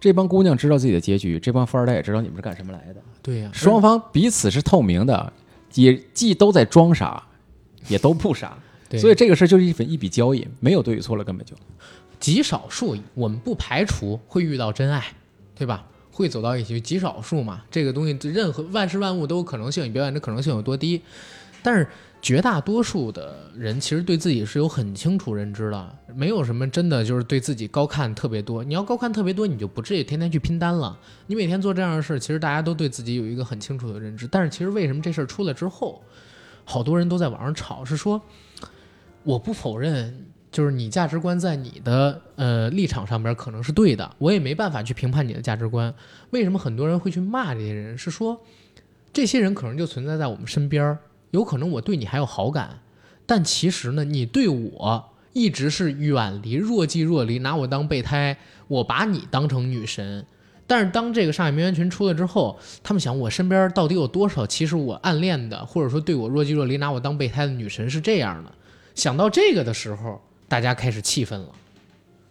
[0.00, 5.32] 这帮姑娘知道自己的结局，这帮富二代也知道你们是干什么来的，对呀、双方彼此是透明的，
[5.74, 7.22] 也既都在装傻，
[7.88, 8.56] 也都不傻，
[8.88, 11.54] 对所以这个事儿就是一份一笔交易，没有对与错了，根本就。
[12.20, 15.04] 极少数，我们不排除会遇到真爱，
[15.54, 15.86] 对吧？
[16.10, 21.00] 会走到一起，极少数嘛，这个东西任何万事万物都有可能性，你别管这可能性有多低。
[21.62, 21.86] 但是
[22.20, 28.62] 绝大多数的人其实对自己是有很清楚认知的，没有什么真的就是对自己高看特别多。
[28.64, 30.98] 你要高看特别多，你就不至于天天去拼单了。
[31.28, 34.26] 你每天做这样的事，其实大家都对自己有一个很清楚的认知。
[34.26, 36.02] 但是其实为什么这事儿出来之后，
[36.64, 38.20] 好多人都在网上吵，是说
[39.22, 45.94] 我不否认就是你价值观在你的呃立场上边可能是对的，我也没办法去评判你的价值观。
[46.30, 47.96] 为什么很多人会去骂这些人？
[47.96, 48.38] 是说
[49.12, 50.98] 这些人可能就存在在我们身边儿，
[51.30, 52.80] 有可能我对你还有好感，
[53.26, 58.36] 但其实呢，你对我一直是远离、若即若离，拿我当备胎，
[58.66, 60.24] 我把你当成女神。
[60.66, 68.52] 但是当这个上海名媛群出来之后，他们想我身边到底有多少其实我暗恋的，或者说对我若即若离、拿我当备胎的女神是这样的？
[68.94, 71.48] 想到这个的时候，大家开始气愤了，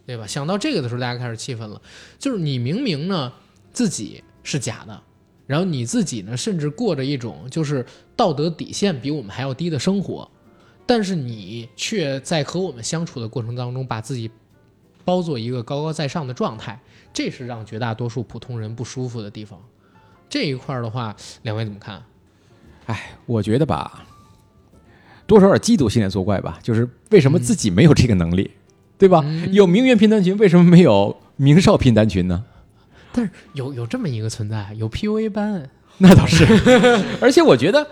[0.06, 0.26] 对吧？
[0.26, 1.80] 想到这个的时候，大家开始气愤了，
[2.18, 3.32] 就是你明明呢
[3.72, 5.02] 自己是假的，
[5.48, 7.84] 然后你自己呢甚至过着一种就是
[8.14, 10.30] 道德底线比我们还要低的生活，
[10.84, 14.30] 但是你却在和我们相处的过程当中，把自己
[15.06, 16.78] 包做一个高高在上的状态，
[17.14, 19.58] 这是让绝大多数普通人不舒服的地方。
[20.28, 22.02] 这一块儿的话，两位怎么看？
[22.84, 24.04] 哎我觉得吧，
[25.26, 28.50] 多少有点嫉妒心理作怪吧，就是为什么自己没有这个能力，
[28.98, 29.22] 对吧？
[29.24, 32.44] 嗯有名媛拼单群，为什么没有名少拼单群呢？
[33.18, 36.46] 但是有有这么一个存在，有 PUA 班， 那倒是，
[37.20, 37.84] 而且我觉得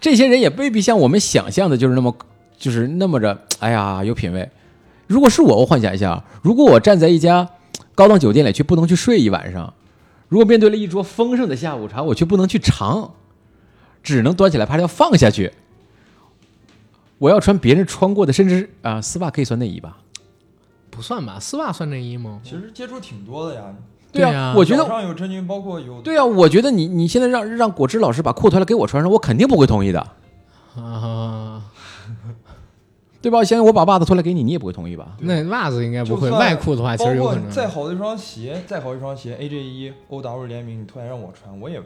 [0.00, 2.16] 这些人也未必像我们想象的，就是那么
[2.56, 4.48] 就是那么着，哎呀，有品位。
[5.08, 7.48] 如果是我，我幻想一下，如果我站在一家
[7.96, 9.72] 高档酒店里，却不能去睡一晚上；
[10.28, 13.14] 如果面对了一桌丰盛的下午茶，我却不能去尝，
[14.04, 15.52] 只能端起来啪要放下去。
[17.18, 19.98] 我要穿别人穿过的，甚至啊，丝袜可以算内衣吧？
[20.88, 21.40] 不算吧？
[21.40, 22.40] 丝袜算内衣吗？
[22.44, 23.74] 其实接触挺多的呀。
[24.10, 30.00] 对啊我觉得脚上有真菌，包括有对啊，我觉得你你现在让让果汁老师把裤脱了给我穿上，我肯定不会同意的，
[30.76, 31.62] 啊，
[33.20, 33.42] 对吧？
[33.44, 35.08] 现在我把袜子脱了给你，你也不会同意吧？
[35.20, 37.50] 那袜子应该不会，外裤的话其实有可能。
[37.50, 41.80] 再好的一双鞋，再好一双鞋，AJ 一 OW 联名，你突然让我穿，我也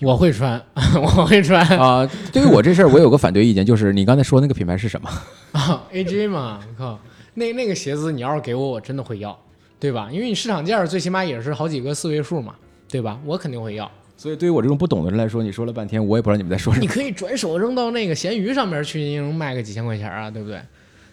[0.00, 0.60] 我会穿，
[1.00, 5.08] 我会穿啊、对于我这事儿，我有个反对意见，就是你刚才说那个品牌是什么？
[5.52, 6.98] 啊，AJ 嘛，我靠，
[7.34, 9.38] 那那个鞋子你要是给我，我真的会要，
[9.82, 10.08] 对吧？
[10.12, 12.54] 因为你市场价最起码也是好几个四位数嘛，
[12.88, 13.20] 对吧？
[13.26, 13.90] 我肯定会要。
[14.16, 16.80] 所以对于我这种不懂的人来说，你说了半天，我也不知道你们在说什么。
[16.80, 20.62] 你可以转手扔到那个闲鱼上面去，能卖个几千块钱啊，对不对？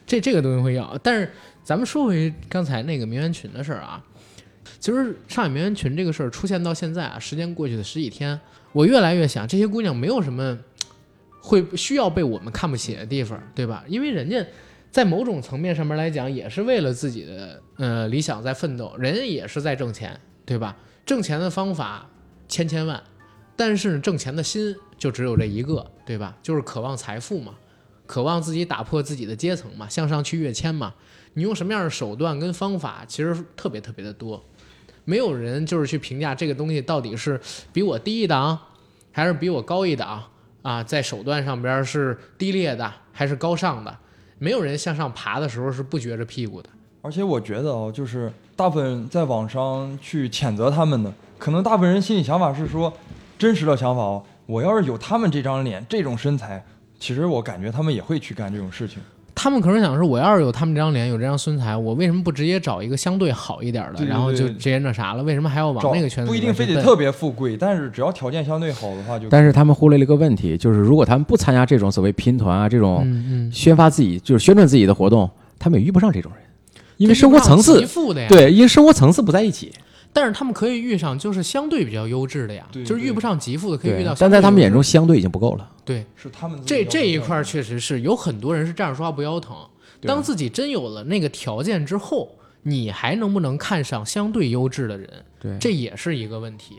[0.06, 1.32] 这这个东西会要，但是
[1.64, 4.04] 咱们说回刚才那个名媛群的事儿啊，
[4.80, 8.40] 其实上海名媛群这个事儿出现到现在啊，时间过去的十几天，
[8.72, 10.56] 我越来越想，这些姑娘没有什么
[11.42, 13.84] 会需要被我们看不起的地方，对吧？
[13.88, 14.46] 因为人家
[14.92, 20.76] 在某种层面上面来讲，也是为了自己的呃理想在奋斗，人也是在挣钱，对吧？
[21.06, 22.10] 挣钱的方法
[22.48, 23.02] 千千万，
[23.56, 26.38] 但是挣钱的心就只有这一个，对吧？
[26.42, 27.56] 就是渴望财富嘛，
[28.08, 30.94] 渴望自己打破自己的阶层嘛，向上去跃迁嘛。
[31.34, 34.44] 你用什么样的手段跟方法，其实特别特别的多。
[35.06, 37.40] 没有人就是去评价这个东西到底是
[37.72, 38.60] 比我低一档，
[39.12, 40.24] 还是比我高一档
[40.64, 40.84] 啊？
[40.84, 43.98] 在手段上边是低劣的还是高尚的？
[44.40, 46.70] 没有人向上爬的时候是不撅着屁股的。
[47.02, 52.92] 而且我觉得哦，就是大部分在网上去谴责他们的，可能大部分人心里想法是说，
[53.38, 56.64] 真实的想法哦，我要是有他们这张脸、这种身材，
[57.00, 59.00] 其实我感觉他们也会去干这种事情。
[59.42, 65.24] 他们可能想说，我要是有他们这张脸，有这张身材，我为什么不直接找一个相对好一点的，对对然后就直接那啥了？
[65.24, 76.44] 为什么还要往那个圈子不一定非得特别富贵，但是只要条件相对好的话就，但是他们忽略了一个问题，就是如果他们不参加这种所谓拼团啊这种宣发自己，就是宣传自己的活动，他们也遇不上这种人，
[76.98, 77.82] 因为生活层次
[78.28, 79.72] 对，因为生活层次不在一起。
[80.12, 85.70] 但是他们可以遇上就是相对比较优质的呀，对就是遇不上极富的，可以遇到。，但在他们眼中，，相对已经不够了。
[85.86, 89.56] 对是他们这这一块确实是有很多人是站着说话不腰疼。
[90.02, 92.30] 当自己真有了那个条件之后，
[92.64, 95.10] 你还能不能看上相对优质的人？
[95.40, 96.76] 对，这也是一个问题。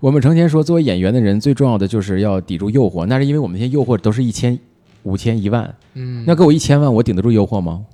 [0.00, 4.58] 我们成天说，作为演员的人最重要的就是要抵住诱惑，那是因为我们那些诱惑都是一千、
[5.04, 5.72] 五千、一万。
[5.94, 7.84] 嗯，那给我一千万，我顶得住诱惑吗？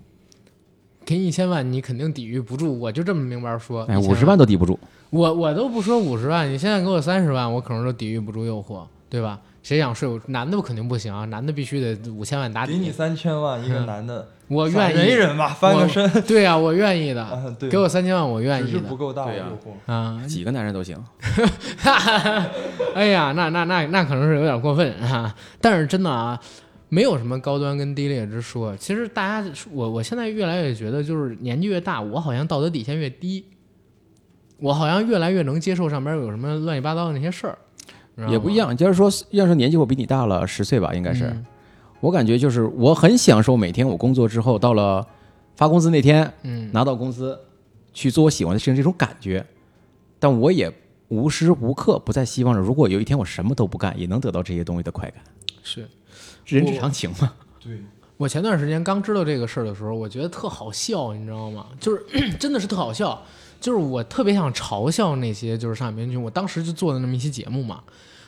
[1.04, 2.78] 给你一千万，你肯定抵御不住。
[2.78, 4.78] 我就这么明白说，哎，五十万都抵不住。
[5.10, 9.40] 我我都不说五十万，你现在给我三十万，我可能都抵御不住诱惑，对吧？
[9.62, 10.18] 谁想睡我？
[10.28, 12.90] 男的肯定不行啊，男的必须得五千万打底给你。
[12.90, 16.08] 三千万一个嗯男的，我忍愿意，一忍吧，翻个身。
[16.22, 17.22] 对呀、我愿意的。
[17.22, 19.92] 啊，对，给我三千万，我愿意的不够大对呀诱惑。
[19.92, 20.22] 啊！
[20.26, 20.96] 几个男人都行。
[22.94, 25.34] 哎呀，那那那那可能是有点过分啊。
[25.60, 26.40] 但是真的啊，
[26.90, 28.76] 没有什么高端跟低劣之说。
[28.76, 33.46] 其实大家，我我现在越来越觉得，就是年纪越大，我好像道德底线越低，
[34.58, 38.56] 我好像越来越能接受上边有什么乱七八糟的那些事儿，也不一。
[38.56, 38.76] 样。
[38.76, 41.24] 就是说，要是年纪我比你大了十岁吧，应该是。
[41.24, 41.46] 嗯
[42.02, 45.06] 我感觉就是我很享受每天我工作之后到了
[45.54, 47.38] 发工资那天嗯，拿到工资
[47.92, 49.44] 去做我喜欢的事情这种感觉，
[50.18, 50.72] 但我也
[51.08, 55.22] 无时无刻不在希望着，如果有一天我什么都不干，也能得到这些东西的快感，
[55.62, 55.86] 是
[56.46, 57.32] 人之常情嘛。
[57.58, 57.82] 对，
[58.16, 61.66] 我前段时间刚知道这个事儿的时候，我觉得特好笑，你知道吗？
[61.78, 62.04] 就是
[62.38, 63.22] 真的是特好笑，
[63.60, 67.82] 就是我特别想嘲笑那些就是上海民群，我当时就做的那么一期节目嘛。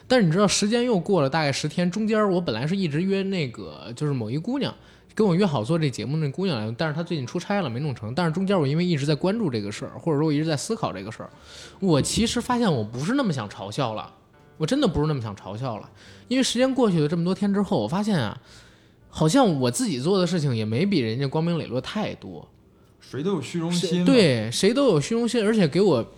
[0.09, 4.75] 但是你知道，时间又过了大概十天，中间我本来是一直约那个就是某一姑娘
[5.15, 8.15] 跟我约好做这节目那姑娘来，但是她最近出差了没弄成。
[8.15, 11.31] 但是中间我因为一直在关注这个事儿，或者说我一直在思考这个事儿，
[11.81, 14.13] 我其实发现我不是那么想嘲笑了，
[14.63, 15.91] 我真的不是那么想嘲笑了，
[16.29, 18.41] 因为时间过去了这么多天之后，我发现啊。
[19.15, 22.49] 好像我自己做的事情也没比人家光明磊落太多，
[22.99, 26.13] 谁都有虚荣心。，对，谁都有虚荣心，而且给我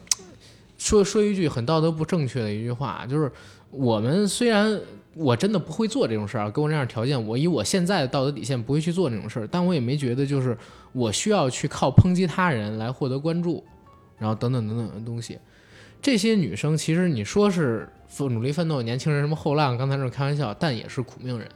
[0.79, 3.33] 说说一句很道德不正确的一句话，就是
[3.73, 4.81] 我们虽然
[5.15, 10.57] 我真的不会做这种事儿，给我那样条件，我以我现在的道德底线不会去做这种事儿，但我也没觉得就是
[10.93, 13.65] 我需要去靠抨击他人来获得关注，
[14.19, 15.37] 然后等等等等的东西。
[16.01, 21.51] 这些女生其实你说是奋努力奋斗的年轻人，什么后浪，刚才那是开玩笑，但也是苦命人，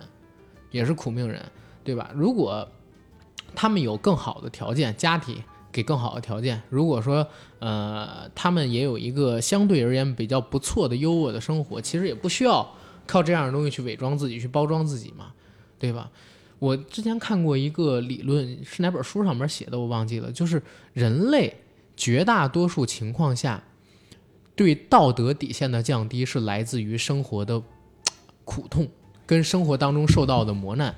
[0.73, 1.41] 也是苦命人，
[1.85, 2.11] 对吧？
[2.15, 2.69] 如果
[3.55, 5.41] 他们有更好的条件，家庭
[5.71, 7.27] 给更好的条件，如果说
[7.61, 12.69] 呃他们也有一个相对而言比较不错的优渥的生活，其实也不需要
[13.07, 15.33] 靠这样的东西去伪装自己，去包装自己嘛，
[15.79, 16.11] 对吧？
[16.59, 20.61] 我之前看过一个理论，是哪本书上面写的，我忘记了，就是
[20.93, 21.55] 人类
[21.97, 23.63] 绝大多数情况下
[24.59, 27.63] 对道德底线的降低是来自于生活的
[28.45, 28.89] 苦痛
[29.25, 30.93] 跟生活当中受到的磨难，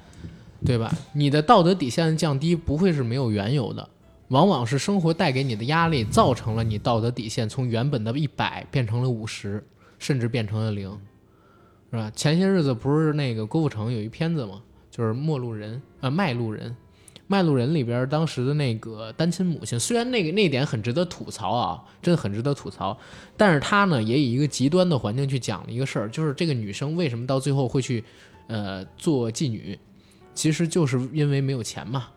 [0.64, 0.90] 对吧？
[1.12, 3.86] 你的道德底线的降低不会是没有缘由的，
[4.28, 9.62] 往往是生活带给你的压力造成了你道德底线从原本的一百变成了五十，
[9.98, 10.90] 甚至变成了零，
[11.90, 12.10] 是吧？
[12.16, 14.62] 前些日子不是那个郭富城有一片子吗？
[14.90, 15.74] 就是《陌路人》
[16.06, 16.70] 啊，《卖路人》。
[17.30, 22.98] 《卖路人》里边当时的那个单亲母亲，虽然那个那点很值得吐槽啊，真的很值得吐槽，
[23.36, 28.02] 但是他呢也以一个极端的环境去讲了一个事儿，就是这个女生为什么到最后会去
[28.48, 29.78] 呃做妓女，
[30.34, 32.08] 其实就是因为没有钱嘛，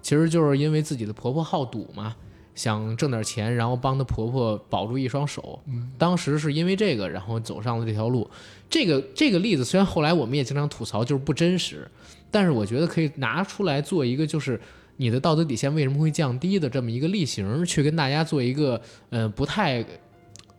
[0.00, 2.14] 其实就是因为自己的婆婆好赌嘛，
[2.54, 5.60] 想挣点钱，然后帮她婆婆保住一双手。
[5.98, 8.30] 当时是因为这个，然后走上了这条路。
[8.70, 11.90] 这个这个例子虽然后来我们也经常吐槽，就是不真实，
[12.32, 14.60] 但是我觉得可以拿出来做一个就是。
[14.98, 19.84] 你的道德底线为什么会降低的这么一个例行，去跟大家做一个呃不太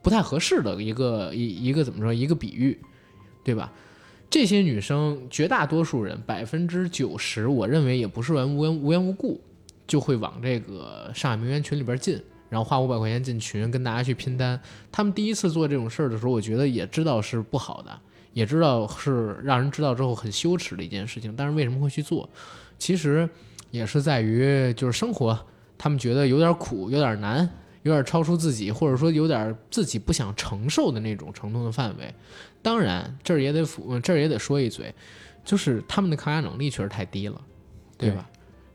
[0.01, 2.77] 不太合适的一个一一个怎么说一个比喻，
[3.43, 3.71] 对吧？
[4.29, 9.39] 这些女生绝大多数人百分之九十，我认为也不是无缘无缘无故
[9.87, 14.59] 就会往这个上海名媛群里边进，然后花五百块钱进群跟大家去拼单。
[14.91, 17.97] 他们第一次做这种事儿的时候，我觉得也知道是不好的，
[18.33, 21.35] 也知道是让人知道之后很羞耻的一件事情。
[21.35, 22.29] 但是为什么会去做？
[22.77, 23.29] 其实
[23.71, 25.39] 也是在于就是生活，
[25.77, 27.49] 他们觉得有点苦，有点难，
[27.83, 32.13] 有点超出自己，或者说有点自己不想承受的那种程度的范围。
[32.61, 34.93] 当然，这儿也得辅，这儿也得说一嘴，
[35.45, 37.41] 就是他们的抗压能力确实太低了，
[37.97, 38.29] 对吧？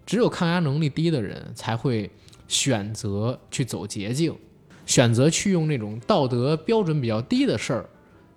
[0.07, 2.11] 只有抗压能力低的人才会
[2.47, 4.35] 选择去走捷径，
[4.87, 7.89] 选择去用那种道德标准比较低的事儿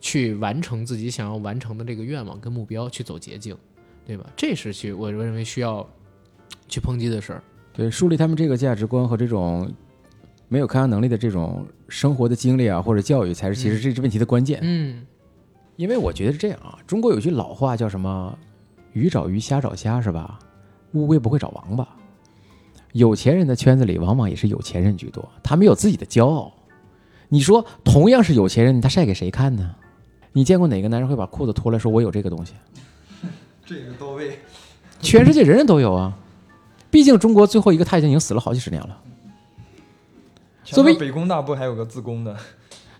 [0.01, 3.55] 去完成自己想要完成的这个愿望跟目标，去走捷径，
[4.05, 4.25] 对吧？
[4.35, 5.87] 这是去我认为需要
[6.67, 7.43] 去抨击的事儿。
[7.71, 9.71] 对，树立他们这个价值观和这种
[10.49, 14.59] 没有抗压能力的这种生活的经历啊，或者教育，才是其实这是问题的关键。
[14.61, 15.05] 嗯
[15.77, 18.37] 因为我觉得是这样啊，中国有句老话叫什么
[18.93, 20.37] “鱼找鱼，虾找虾”，是吧？
[20.91, 21.87] 乌龟不会找王八。
[22.91, 26.53] 有钱人的圈子里，往往也是有钱人居多，他们有自己的骄傲。
[27.29, 29.73] 你说，同样是有钱人，他晒给谁看呢？
[30.33, 32.53] 你见过哪个男人会把裤子脱了说“我有这个东西
[33.65, 34.39] 这个到位。”？
[35.01, 36.13] 全世界人人都有啊。
[36.89, 38.97] 毕竟中国最后一个太监已经死了好几十年了，
[40.65, 42.35] 作为北工大不还有个自宫的？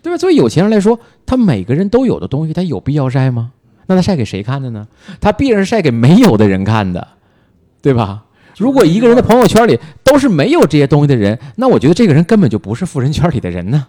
[0.02, 0.16] 对吧？
[0.16, 3.52] 作为有钱人来说，他每个人都有的东西，他有必要晒吗？
[3.86, 4.88] 那他晒给谁看的呢？
[5.20, 7.06] 他必然是晒给没有的人看的，
[7.80, 8.24] 对吧？
[8.56, 13.86] 如果一个人的朋友圈里都都是没有这些东西的人，那我觉得这个人根本就不是富人圈里的人呢。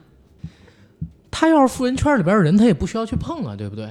[1.35, 3.85] 他要是富人圈里边的人，他也不需要去碰啊，对不对？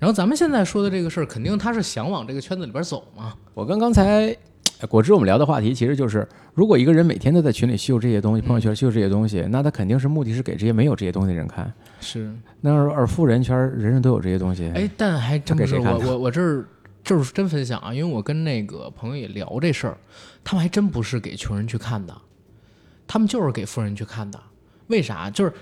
[0.00, 3.32] 然后咱们现在说的这个事儿，肯定他是想往这个圈子里边走嘛。
[3.54, 4.36] 我跟刚才
[4.80, 11.72] 呃果汁我们聊的话题，其实就是，如果一个人每天都在群里秀这些东西，朋友圈秀这些东西，那他肯定是目的是给这些没有这些东西的人看。
[12.00, 16.66] 是，那而而富人圈人人都有这些东西，哎，但还真不是我我我这儿
[17.04, 19.96] 就是真分享啊，因为我跟那个朋友也聊这事儿，
[20.42, 22.14] 他们还真不是给穷人去看的，
[23.06, 24.38] 他们就是给富人去看的。
[24.88, 25.28] 为啥？
[25.28, 25.52] 就是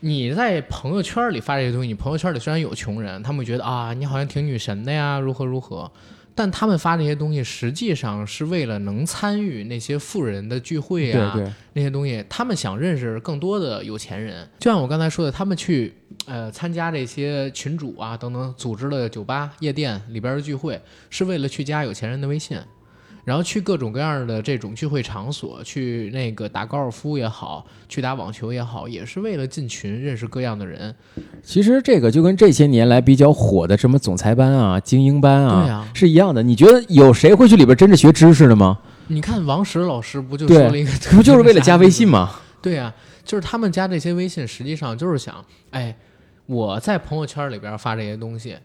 [0.00, 5.90] 你在朋友圈里发这些东西，你朋友圈里虽然有穷人，他们会觉得啊，你好像挺女神的呀，如何如何。
[6.38, 14.46] 但他们发这些东西，实际上是为了能参与那些富人的聚会啊，对对，那些东西，他们想认识更多的有钱人。
[14.58, 15.94] 就像我刚才说的，他们去
[16.26, 20.78] 呃参加这些群主啊等等组织的酒吧、夜店里边的聚会，
[21.08, 22.58] 是为了去加有钱人的微信，
[23.26, 30.94] 然后去各种各样的这种聚会场所，去那个打高尔夫也好，去打网球也好，也是为了进群认识各样的人。
[31.42, 36.40] 其实这个就跟这些年来比较火的什么总裁班啊、精英班啊，对啊是一样的。
[36.40, 38.78] 你觉得有谁会去里边真正学知识的吗？
[39.08, 42.06] 你看王石老师不就说了一个，不就是为了加微信？
[42.06, 42.30] 吗？
[42.62, 45.96] 对呀、就是他们加这些微信，实际上就是想，哎，
[46.46, 48.56] 我在朋友圈里边发这些东西，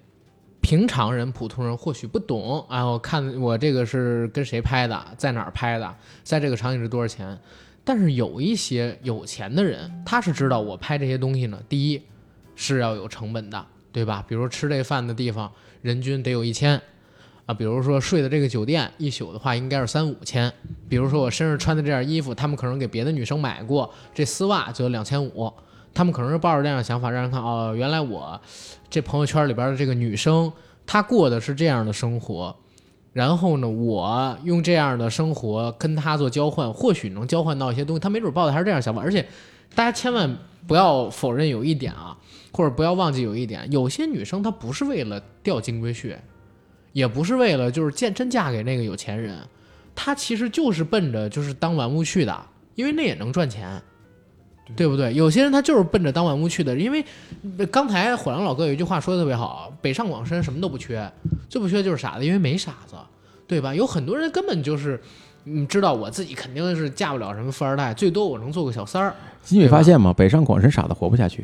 [0.61, 7.37] 平常人、普通人或许不懂，哎，我看我这个是跟谁拍的，在哪儿拍的，在这个场景是多少钱。
[7.83, 12.01] 但是有一些有钱的人，他是知道我拍这些东西呢，第一
[12.55, 14.23] 是要有成本的，对吧？
[14.27, 15.51] 比如吃这饭的地方，
[15.81, 16.79] 人均得有一千。
[17.47, 20.53] 啊，比如说睡的这个酒店一宿的话，应该是三五千。
[20.87, 25.51] 比如说我身上穿的这件衣服，他们可能给别的女生买过，这丝袜就两千五。
[25.93, 28.39] 他们可能是抱着这样的想法，让人看哦，原来我
[28.89, 30.51] 这朋友圈里边的这个女生，
[30.85, 32.55] 她过的是这样的生活。
[33.13, 37.99] 然后呢，我用这样的生活跟她做交换，或许能交换到一些东西。
[37.99, 39.01] 她没准抱的还是这样想法。
[39.01, 39.27] 而且，
[39.75, 42.17] 大家千万不要否认有一点啊，
[42.53, 46.15] 或者不要忘记有一点，有些女生她不是为了钓金龟婿，
[46.93, 49.37] 也不是为了就是见真嫁给那个有钱人，
[49.93, 53.81] 她其实就是奔着就是当玩物去的，因为那也能赚钱，
[54.75, 55.13] 对不对？
[55.13, 57.03] 有些人他就是奔着当玩物去的，因为
[57.57, 61.11] 呃刚才火狼老哥有一句话说的特别好，北上广深什么都不缺，
[61.49, 62.95] 最不缺就是傻子，因为没傻子，
[63.47, 63.73] 对吧？
[63.73, 64.99] 有很多人根本就是。
[65.43, 69.15] 你，知道我自己肯定是嫁不了什么富二代，最多我能做个小三儿。
[69.49, 70.13] 你没发现吗？
[70.13, 71.43] 北上广深傻子活不下去，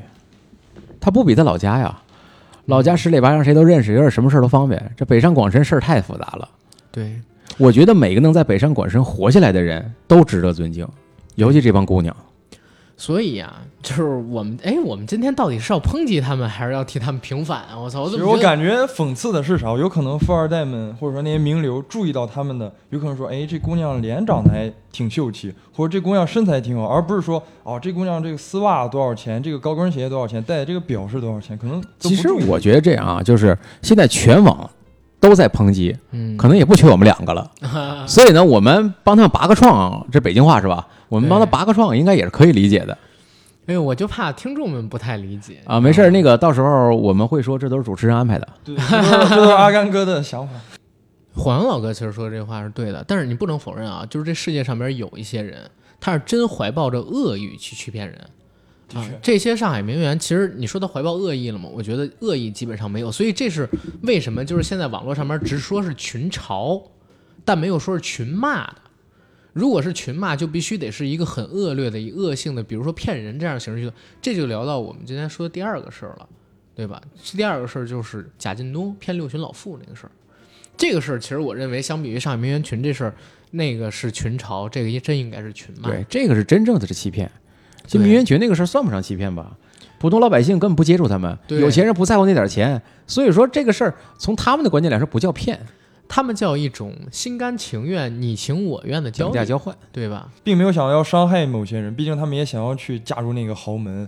[1.01, 1.99] 他不比他老家呀。
[2.65, 4.93] 老家十里八乡谁都认识，有点什么事儿都方便。
[4.95, 6.47] 这北上广深事儿太复杂了。
[6.91, 7.19] 对，
[7.57, 10.87] 我觉得每个能在北上广深活下来的人都值得尊敬，
[11.33, 12.15] 尤其这帮姑娘。
[12.99, 17.77] 所以啊、就是我们，哎，我们今天到底是要抨击他们，还是要替他们平反啊？
[17.77, 18.01] 我操！
[18.01, 19.69] 我其实我感觉讽刺的是啥？
[19.77, 34.67] 有可能富二代们或者说那些名流注意到他们的，有可能说，哎，这姑娘脸长得还挺秀气，或者这姑娘身材挺好，而不是说，哦，这姑娘这个丝袜多少钱，这个高跟鞋多少钱，戴的这个表是多少钱，可能其实我觉得这样啊，就是现在全网
[35.19, 37.51] 都在抨击，嗯，可能也不缺我们两个了。
[38.07, 40.87] 所以呢，我们帮他们拔个创，这北京话是吧？
[41.09, 42.97] 我们帮他拔个创，应该也是可以理解的
[43.67, 45.79] 哎，我就怕听众们不太理解啊。
[45.79, 48.47] 没事儿，那个到时候我们会说这都是主持人安排的。
[48.63, 50.53] 对，这都是这都阿甘哥的想法。
[51.35, 58.17] 火阳老哥其实说这话是对的，但是你不能否认啊，就是这世界上边有一些人，他是真怀抱着恶意去欺骗人。
[58.93, 61.67] 啊这些上海名媛，其实你说他怀抱恶意了吗？
[61.73, 63.69] 我觉得恶意基本上没有，所以这是
[64.03, 66.81] 为什么就是现在网络上面只说是群嘲，
[67.43, 68.75] 但没有说是群骂的。
[69.57, 73.93] 如果是群骂，就必须得是一个很恶劣的、以恶性的，比如说骗人这样的形式去做。
[74.21, 76.29] 这就聊到我们今天说的第二个事儿了，
[76.75, 77.01] 对吧？
[77.35, 80.11] 第二个事儿就是贾进东骗六旬老妇那个事儿。
[80.77, 83.13] 这个事儿其实我认为，相比于上海名媛群这事儿，
[83.51, 85.89] 那个是群嘲，这个也真应该是群骂。
[85.89, 87.29] 对，这个是真正的是欺骗。
[87.87, 89.57] 就对名媛群那个事儿算不上欺骗吧？
[89.99, 95.59] 普通老百姓根本不接触他们，有钱人不在乎那点钱，所以说这个事儿从他们的观点来说不叫骗，
[96.07, 99.75] 他们叫一种心甘情愿、你情我愿的交价交换。
[99.91, 100.29] 对吧？
[100.43, 104.07] 并没有想要伤害某些人，毕竟他们也想要去嫁入那个豪门。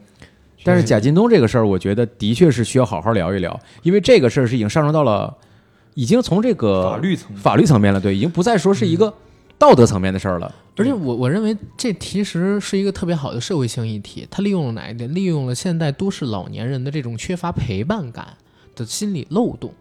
[0.64, 5.34] 但是贾进东这个事儿，我觉得的确是需要好好聊一聊，因为这个事儿是已经上升到了，
[5.94, 9.14] 已经从这个法律层面法律层面了，对，已经不再说是一个
[9.58, 10.54] 道德层面的事儿了。
[10.76, 15.14] 而且我我认为这其实是一个特别好的社会性议题，它利用了哪一点？
[15.14, 18.28] 利用了现代都市老年人的这种缺乏陪伴感
[18.76, 19.74] 的心理漏洞，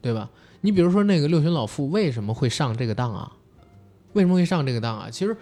[0.00, 0.30] 对吧？
[0.64, 3.30] 你比如说那个六旬老妇为什么会上这个当啊？
[4.14, 5.10] 为什么会上这个当啊？
[5.10, 5.36] 其实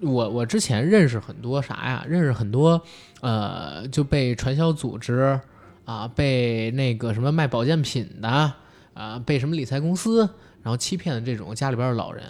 [0.00, 2.04] 我我之前认识很多啥呀？
[2.08, 2.82] 认识很多
[3.20, 5.38] 呃就被传销组织
[5.84, 8.52] 啊，被那个什么卖保健品的
[8.94, 10.28] 啊，被什么理财公司
[10.60, 12.24] 然后欺骗的这种家里边的老人。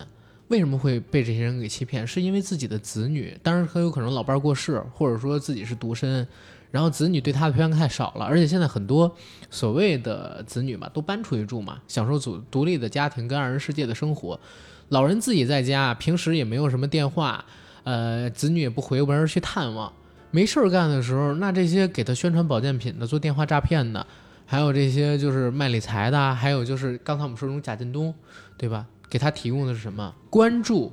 [0.49, 2.07] 为什么会被这些人给欺骗？
[2.07, 6.29] 是因为自己的子女，当然很有可能老伴儿过世，或者说自己是独身，
[6.75, 9.17] 然后子女对他的陪伴太少了，而且现在很多
[9.49, 14.41] 所谓的子女嘛，都搬出去住嘛，享受独独立的家庭跟二人世界的生活，
[14.89, 17.45] 老人自己在家，平时也没有什么电话，
[17.85, 19.93] 呃，子女也不回门去探望，
[20.33, 24.05] 没事儿干的时候，那这些给他宣传保健品的、做电话诈骗的，
[24.45, 28.13] 还有这些就是卖理财的，还有就是刚才我们说这种贾进东，
[28.59, 28.85] 对吧？
[29.09, 30.93] 给他提供的是什么关注？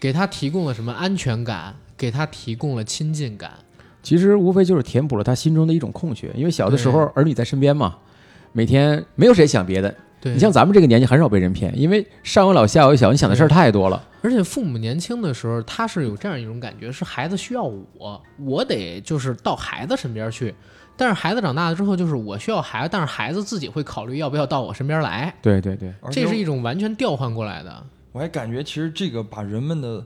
[0.00, 1.76] 给他提供了什么安全感？
[1.96, 3.63] 给他提供了亲近感。
[4.04, 7.96] 其实无非就是填补了他心中的一种空缺，因为小的时候儿女在身边嘛，
[8.52, 9.92] 每天没有谁想别的。
[10.20, 14.02] 对你像咱们这个年纪很少被人骗，因为上有老下有小，你想的事儿太多了。
[14.22, 20.54] 而且父母年轻的时候，他是有这样一种感觉，是孩子需要我，我得就是到孩子身边去。
[20.96, 27.84] 但是孩子长大了之后，就是我需要孩子，但是孩子自己会考虑要不要到我身边来，对对对，这是一种完全调换过来的。
[28.12, 30.02] 我还感觉其实这个把人们的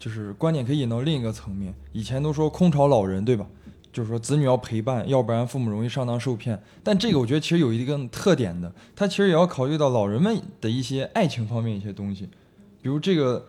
[0.00, 1.72] 就是观点可以引到另一个层面。
[1.92, 3.46] 以前都说空巢老人，对吧？
[3.92, 6.60] 就是说子女要陪伴，要不然父母容易上当受骗。
[6.82, 12.28] 但这个我觉得其实有一个特点的，它其实也要考虑到老人们的一些爱情方面一些东西，
[12.80, 13.44] 比如这个，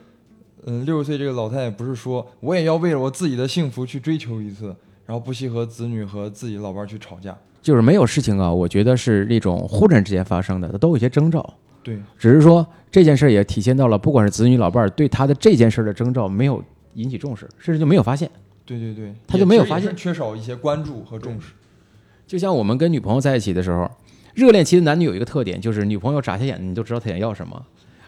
[0.66, 4.76] 嗯，六十岁这个老太太不是说我也要为了我自己的幸福去追求一次，
[5.06, 7.38] 然后不惜和子女和自己老伴去吵架。
[7.62, 11.54] 就是没有事情啊，我觉得是那种忽然之间发生的，它都有一些征兆。
[11.84, 16.64] 对，只是说这件事儿也体现到了，不管是子女老伴儿对他的这件事儿的征兆没有
[16.94, 18.30] 引起重视，甚至就没有发现。
[18.66, 21.54] 对对对，他就没有发现缺少一些关注和重视。
[22.28, 23.90] 就像我们跟女朋友在一起的时候，
[24.34, 27.58] 热恋期的男女有一个特点，就是女朋友眨下眼，你都知道她想要什么；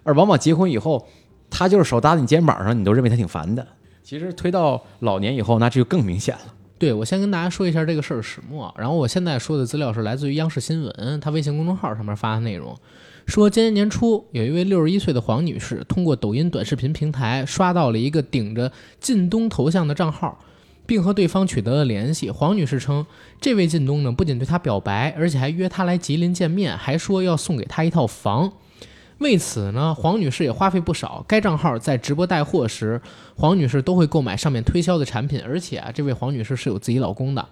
[0.04, 1.06] 而往往结婚以后，
[1.50, 3.68] 她就是手搭在你肩膀上，你都认为她挺烦的。
[4.04, 6.54] 其实推到老年以后，那这就更明显了。
[6.78, 8.74] 对，我先跟大家说一下这个事儿始末。
[8.78, 12.78] 然后我现在说的资料是来自于央视新闻，他微信公众号上面发的内容，
[13.26, 20.38] 说今年年初有一位六十一岁的黄女士，通过抖音短视频平台刷到了一个顶着靳东头像的账号，
[20.86, 22.30] 并和对方取得了联系。
[22.30, 23.06] 黄女士称，
[23.40, 28.52] 这位靳东呢不仅对她表白，而且还约她来吉林见面，还说要送给她一套房。
[29.20, 31.24] 为此呢，黄女士也花费不少。
[31.26, 33.02] 该账号在直播带货时，
[33.36, 37.48] 黄女士都会购买上面推销的产品，而且啊，这位黄女士是有自己老公的。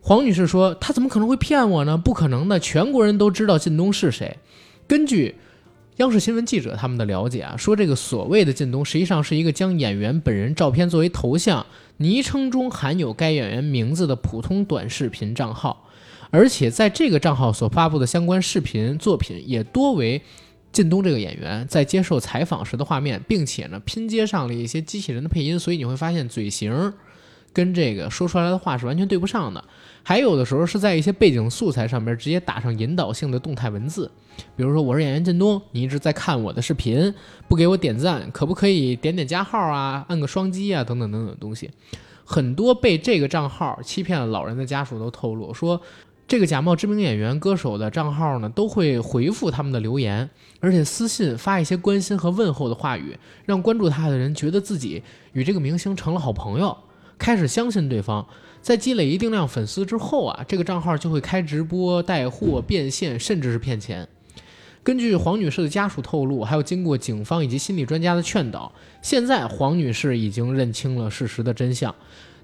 [0.00, 1.98] 黄女士说：“她怎么可能会骗我呢？
[1.98, 4.38] 不可能的，全国人都知道靳东是谁。”
[4.90, 5.36] 根据
[5.98, 11.64] 央视新闻记者他们的了解啊，说这个所谓的靳东实际上是一个将演员本人照片作为头像、
[11.98, 15.88] 昵称中含有该演员名字的普通短视频账号，
[16.30, 20.20] 而且在这个账号所发布的相关视频作品也多为
[20.72, 26.92] 靳东这个演员在接受采访时的画面，并且呢拼接上了一些机器人的配音，所以你会发现嘴型
[27.52, 29.64] 跟这个说出来的话是完全对不上的。
[30.02, 34.10] 还有的时候是在一些背景素材上面直接打上引导性的动态文字，
[34.56, 37.14] 比如说我是演员靳东，你一直在看我的视频，
[37.48, 41.70] 不给我点赞，可不可以点点加号啊，按个双击啊，等等等等的东西。
[42.24, 45.80] 很多被这个账号欺骗了老人的家属都透露说，
[46.26, 50.30] 这个假冒知名演员、歌手的账号呢，都会回复他们的留言，
[50.60, 56.76] 而且私信发一些关心和问候的话语，让关注他的人觉得自己与这个明星成了好朋友，
[57.18, 58.26] 开始相信对方。
[58.62, 64.06] 在积累一定量粉丝之后啊，这个账号就会开直播、带货、变现，甚至是骗钱。
[64.82, 71.94] 根据黄女士的家属透露，还有经过警方以及心理专家的劝导，现在黄女士已经认清了事实的真相。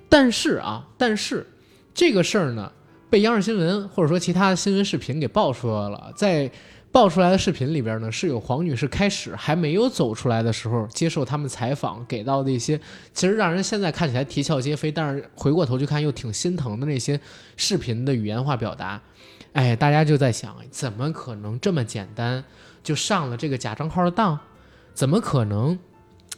[0.09, 1.47] 但是啊，但是
[1.95, 2.71] 这个事儿呢，
[3.09, 6.13] 被央视新闻或者说其他的新闻视频给爆出来了。
[6.15, 6.51] 在
[6.97, 12.81] 爆出来的视频里边呢，是有黄女士开始还没有走出来的时候接受他们采访给到的一些，
[13.13, 17.21] 其实让人现在看起来啼笑皆非，但是回过头去看又挺心疼的那些
[17.55, 18.99] 视频的语言化表达。
[19.53, 22.43] 哎，大家就在想，怎么可能这么简单
[22.83, 24.39] 就上了这个假账号的当？
[24.95, 25.79] 怎么可能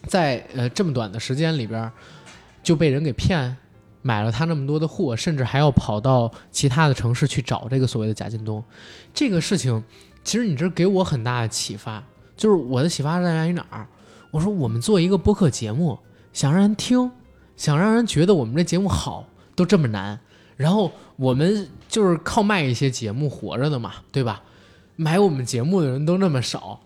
[0.08, 1.88] 在呃这么短的时间里边
[2.64, 3.56] 就被人给骗，
[4.02, 8.64] 买了他那么多的货，甚至还要跑到其他的城市去找这个所谓的贾进东？
[9.14, 9.84] 这个事情，
[10.28, 12.04] 其实你这给我很大的启发，
[12.36, 13.88] 就是我的启发是在于哪儿？
[14.30, 15.98] 我说我们做一个播客节目，
[16.34, 17.10] 想让人听，
[17.56, 19.24] 想让人觉得我们这节目好，
[19.56, 20.20] 都这么难。
[20.58, 24.42] 然后我们就是靠卖一些节目活着的嘛，对吧？
[24.96, 26.78] 买我们节目的人都那么少，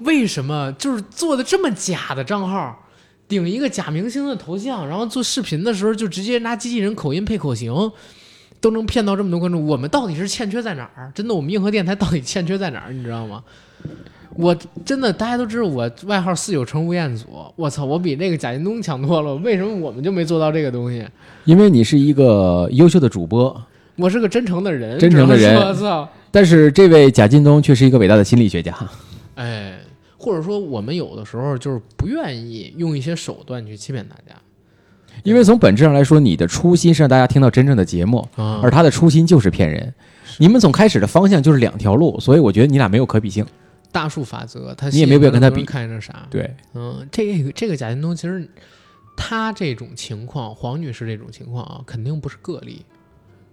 [0.00, 2.78] 为什么就是做的这么假的账号，
[3.26, 7.72] 顶一个假明星的头像，然后做视频的时候就直接拿机器人口音配口型，
[8.62, 9.66] 都能骗到这么多观众？
[9.66, 11.12] 我们到底是欠缺在哪儿？
[11.14, 12.92] 真的，我们硬核电台到底欠缺在哪儿？
[12.92, 13.42] 你知道吗？
[14.36, 19.34] 我真的，大家都知道我外号四九城吴彦祖，我操，我比那个贾京东强多了。
[19.34, 21.04] 为什么我们就没做到这个东西？
[21.44, 23.60] 因为你是一个优秀的主播，
[23.96, 26.08] 我是个真诚的人，真诚的人 我操！
[26.30, 28.74] 但是这位贾进东却是一个伟大的心理学家。
[29.34, 29.78] 哎，
[30.16, 34.34] 或者说我们有的时候就是不愿意用一些手段去欺骗大家
[35.22, 39.92] 因为从本质上来说，你的初心是让大家听到真正的节目，啊而他的初心就是骗人。
[40.38, 43.46] 你们从开始的方向就是两条路，所以我觉得你俩没有可比性。
[43.92, 46.26] 大数法则，他你也没有必要跟他比看着啥？
[46.30, 48.48] 对，嗯，这个这个贾建东其实
[49.14, 52.84] 他这种情况，黄女士这种情况啊，肯定不是个例，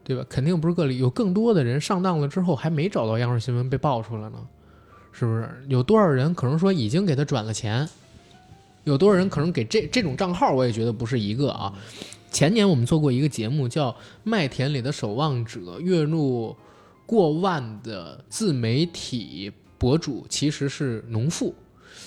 [0.04, 0.26] 对吧？
[0.30, 4.38] 肯定不是个例，有更多的人上当了之后还没找到央视新闻被爆出来呢，
[5.12, 5.50] 是不是？
[5.68, 7.88] 有多少人可能说已经给他转了钱？
[8.84, 10.52] 有多少人可能给这这种账号？
[10.52, 11.74] 我也觉得不是一个啊。
[12.32, 13.92] 前年我们做过一个节目，叫
[14.24, 16.56] 《麦田里的守望者》，月入
[17.06, 21.54] 过万的自媒体博主其实是农妇。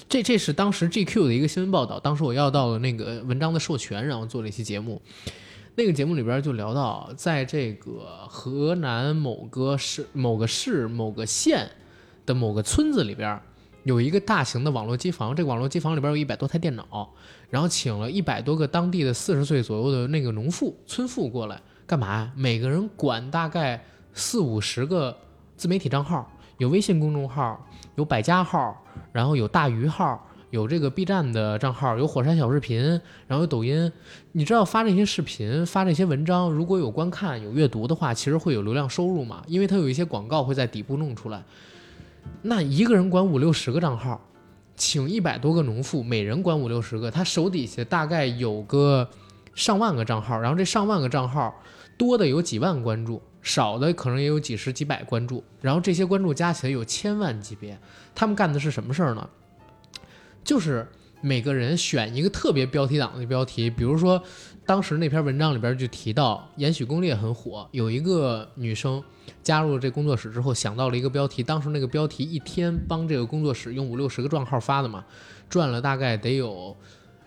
[0.08, 5.00] 这这是当时 GQ 的一个新闻报道，当时我要到了那个文章的授权，然后做了一期节目。
[5.74, 11.68] 那个节目里边就聊到，在这个河南某个市、某个市、某个县
[12.26, 13.40] 的某个村子里边，
[13.84, 15.34] 有一个大型的网络机房。
[15.34, 17.10] 这个网络机房里边有一百多台电脑，
[17.50, 22.32] 然后请了一百多个当地的四十岁左右的那个农妇、村妇过来干嘛？
[22.36, 25.16] 每个人管大概四五十个
[25.56, 27.66] 自媒体账号，有微信公众号，
[27.96, 32.80] 有百家号，然后有大鱼号，有这个 B 站的账号，有火山小视频，
[33.26, 33.90] 然后有抖音。
[34.32, 39.42] 你知道发这些视频、发这些文章，如果有观看、有阅读的话，其实会有流量收入嘛？
[39.46, 41.42] 因为它有一些广告会在底部弄出来。
[42.42, 44.20] 那一个人管五六十个账号，
[44.76, 49.08] 请一百多个农妇，每人管五六十个，他手底下大概有个
[49.54, 51.54] 上万个账号，然后这上万个账号
[51.96, 57.78] 多的有几万关注，少的可能也有几十几百关注，然后这些关注加起来有千万级别。
[58.14, 59.28] 他们干的是什么事儿呢？
[60.42, 60.88] 就是
[61.20, 64.20] 每个人选一个特别标题党的标题，比如说
[64.64, 69.02] 当时那篇文章里边就提到《延禧攻略》很火，有一个女生
[69.42, 75.04] 加入了这工作室之后，想到了一个标题，当时那个标题一天帮这个工作室用五六十个账号发的嘛，
[75.48, 76.76] 赚了大概得有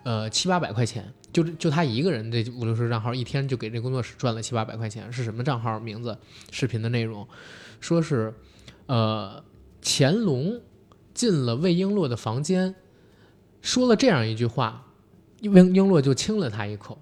[0.04, 6.18] 呃七八百块钱，就就他一个人这五六十账号一天就给这工作室赚了七八百块钱，是什么账号名字？
[6.52, 7.28] 视频的内容
[7.82, 8.34] 说是
[8.86, 9.44] 呃
[9.82, 10.62] 乾隆
[11.14, 12.74] 进了魏璎珞的房间，
[13.62, 14.86] 说了这样一句话，
[15.42, 16.98] 魏璎珞就亲了他一口。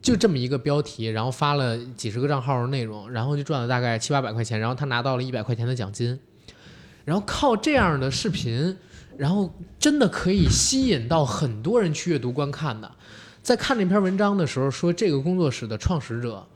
[0.00, 6.18] 就这么一个标题，然后发了几十个账号的内容，然后就赚了大概七八百块钱，然后他拿到了一百块钱的奖金，
[7.04, 8.76] 然后靠这样的视频，
[9.16, 12.90] 然后真的可以吸引到很多人去阅读观看的。
[13.42, 16.46] 在看这篇文章的时候，说这个工作室的创始者，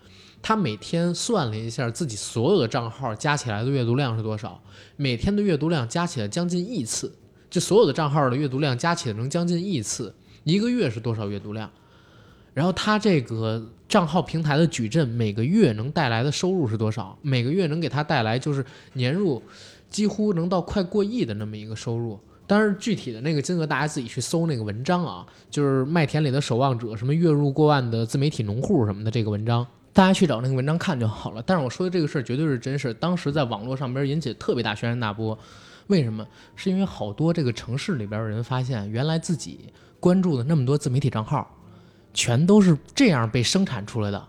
[0.40, 4.62] 他每天算了一下自己所有的账号加起来的阅读量是多少，
[4.96, 7.12] 每天的阅读量加起来将近亿次，
[7.50, 10.14] 就所有的账号的阅读量加起来能将近亿次，
[10.44, 11.70] 一个月是多少阅读量？
[12.54, 17.18] 然后他这个账号平台的矩阵每个月能带来的收入是多少？
[17.22, 19.42] 每个月能给他带来就是年入
[19.88, 22.18] 几乎能到快过亿的那么一个收入。
[22.46, 31.42] 当然，具体的那个金额大家自己去搜那个文章啊，就是麦田里的守望者，什么月入过万的自媒体农户什么的这个文章，大家去找那个文章看就好了。
[31.46, 35.38] 但是我说的这个事儿绝对是真事，当时在网络上边引起特别大轩然大波。
[35.86, 36.26] 为什么？
[36.54, 41.48] 是因为好多这个城市里边的人发现，原来自己关注的那么多自媒体账号。
[42.14, 44.28] 全都是这样被生产出来的，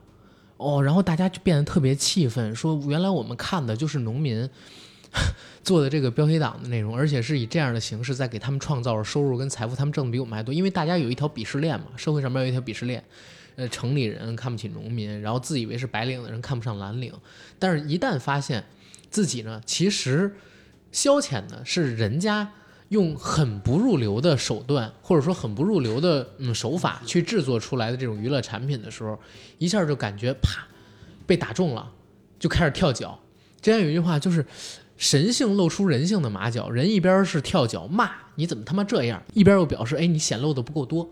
[0.57, 4.49] 哦，然后大家就变得特别气愤，说原来我们看的就是农民
[5.63, 13.03] 做的这个标题党的内容，而且是以这样的形式在给他们创造收入跟财富，他们挣的比我们还多，因为大家有一条鄙视链嘛，社会上面有一条鄙视链，
[13.55, 17.13] 呃，城里人看不起农民，然后自以为是白领的人看不上蓝领，
[17.59, 18.63] 但是一旦发现
[19.09, 20.35] 自己呢，其实
[20.91, 22.51] 消遣的是人家。
[22.89, 29.17] 用很不入流的手段，或者说很不入流的嗯手法去制作出来的这种娱乐产品的时候，
[29.57, 30.65] 一下就感觉啪
[31.25, 31.91] 被打中了，
[32.37, 33.19] 就开始跳脚。
[33.61, 34.45] 之前有一句话就是
[34.97, 41.09] “神性露出人性的马脚”，人一边是跳脚骂你怎么他妈这样，一边又表示哎你显露的不够多。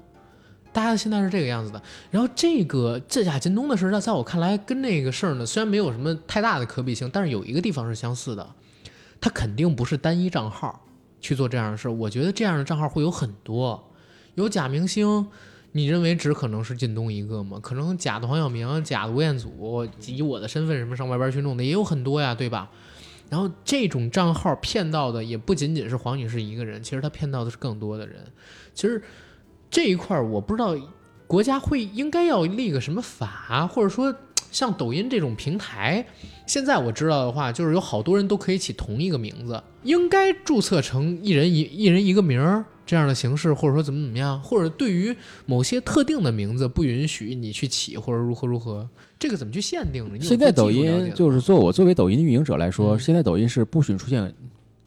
[0.73, 1.81] 大家现在是这个样子的。
[2.11, 8.47] 然后这个这贾京东的事儿，在我看来跟那个事儿呢，虽然没有什么太大的可比性，但是有一个地方是相似的，
[9.19, 10.85] 它肯定不是单一账号。
[11.21, 13.91] 去做这样的事，我觉得这样的账号会有很多，
[14.35, 15.25] 有假明星，
[15.71, 17.59] 你认为只可能是靳东一个吗？
[17.61, 22.69] 可能假的黄晓明、假的吴彦祖，以我的身份什么上外边去弄的也有很多呀，对吧？
[23.29, 28.25] 然后这种账号骗到的也不仅仅是黄女士一个人，其实他骗到的是更多的人。
[28.73, 29.01] 其实
[29.69, 30.75] 这一块我不知道
[31.27, 34.13] 国家会应该要立个什么法，或者说
[34.51, 36.05] 像抖音这种平台。
[36.45, 48.85] 现在我知道的话，就是有好多人都可以起同一个名字，应该注册成一人一一人一个名儿这样的形式，或者说怎么怎么样，或者对于某些特定的名字不允许你去起，或者如何如何，
[49.17, 50.19] 这个怎么去限定呢？
[50.19, 54.33] 现在抖音就是做我作为抖音运营者来说，嗯现在抖音是不许出现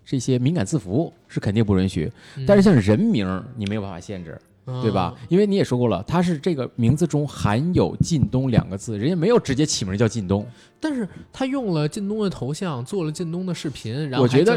[0.04, 5.14] 这些敏感字符是肯定不允许，嗯但是像人名儿你没有办法限制，对吧？
[5.20, 10.46] 嗯因为你也说过了，他是这个名字中含有靳东两个字，人家没有直接起名叫靳东。
[10.80, 14.52] 但是他用了靳东的头像，做了靳东的视频，然后我觉得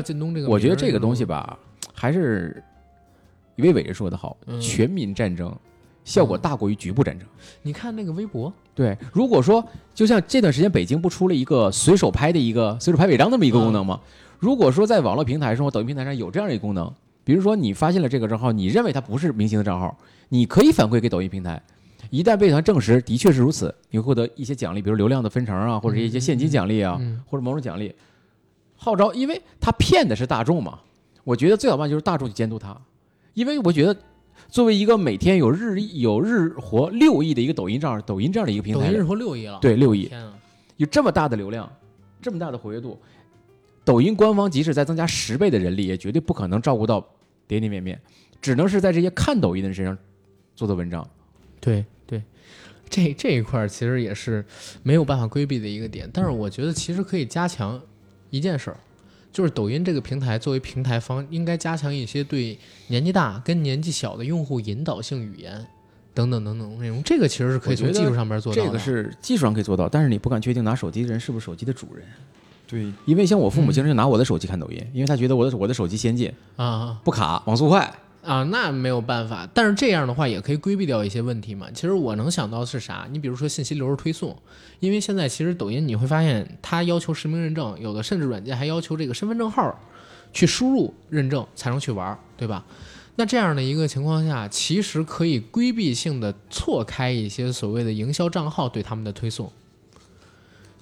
[0.47, 1.57] 我觉得这个东西吧，
[1.93, 2.63] 还是
[3.57, 5.53] 魏伟人说的好，嗯全民战争
[6.03, 7.27] 效果大过于局部战争。
[7.61, 13.99] 你看那个微博，对，如果说就像这段时间北京不出了一个随手拍的一个随手拍违章那么一个功能吗？
[14.39, 16.93] 如果说在网络平台上或抖音平台上有这样一个功能，
[17.27, 19.93] 比如说你发现了这个账号，你认为它不是明星的账号，
[20.29, 21.61] 你可以反馈给抖音平台。
[22.09, 27.93] 一旦被他证实的确是如此，你会获得一些奖励，比如流量的分成啊，或者一些现金奖励啊，嗯或者某种奖励。
[28.77, 30.79] 号召，因为他骗的是大众嘛，
[31.25, 32.73] 我觉得最好办就是大众去监督他，
[33.33, 33.93] 因为我觉得
[34.47, 40.33] 作为一个每天有日亿有日活六亿的一个抖音账号，抖音这样的一个平台抖音，日活六亿了，对六亿，天啊！
[40.77, 41.69] 有这么大的流量，
[42.21, 42.97] 这么大的活跃度，
[43.83, 47.05] 抖音官方即使再增加十倍的人力，也绝对不可能照顾到
[47.47, 47.99] 点点面面，
[48.41, 49.97] 只能是在这些看抖音的人身上
[50.55, 51.07] 做的文章。
[51.59, 52.21] 对对，
[52.89, 54.45] 这这一块儿其实也是
[54.83, 57.81] 没有办法规避的一个点，但是我觉得其实可以加强
[58.29, 58.77] 一件事儿，
[59.31, 65.65] 就是抖音这个平台作为平台方，应该加强一些对年纪大跟年纪小的用户引导性语言
[66.13, 68.67] 等等等等内容，这个其实是可以从技术上边做到的。
[68.67, 72.05] 这个是技术上可以做到，但是你不敢确定拿手机的人是不是手机的主人，
[72.67, 77.91] 对，因为像我父母经常就拿我的手机看抖音，因为他觉得我的我的手机先进，啊不卡，网速快。
[78.23, 81.67] 啊，那没有办法，但是这样的话也可以规避掉一些问题嘛。
[81.73, 83.07] 其实我能想到的是啥？
[83.09, 84.37] 你比如说信息流的推送，
[84.81, 89.79] 因为现在其实抖音你会发现它要求实名认证，有的甚至软件还要求这个身份证号
[90.33, 92.65] 去输入认证才能去玩儿，对吧？
[93.15, 99.49] 那这样的一个情况下，其实可以规避性的错开一些所谓的营销账号对他们的推送，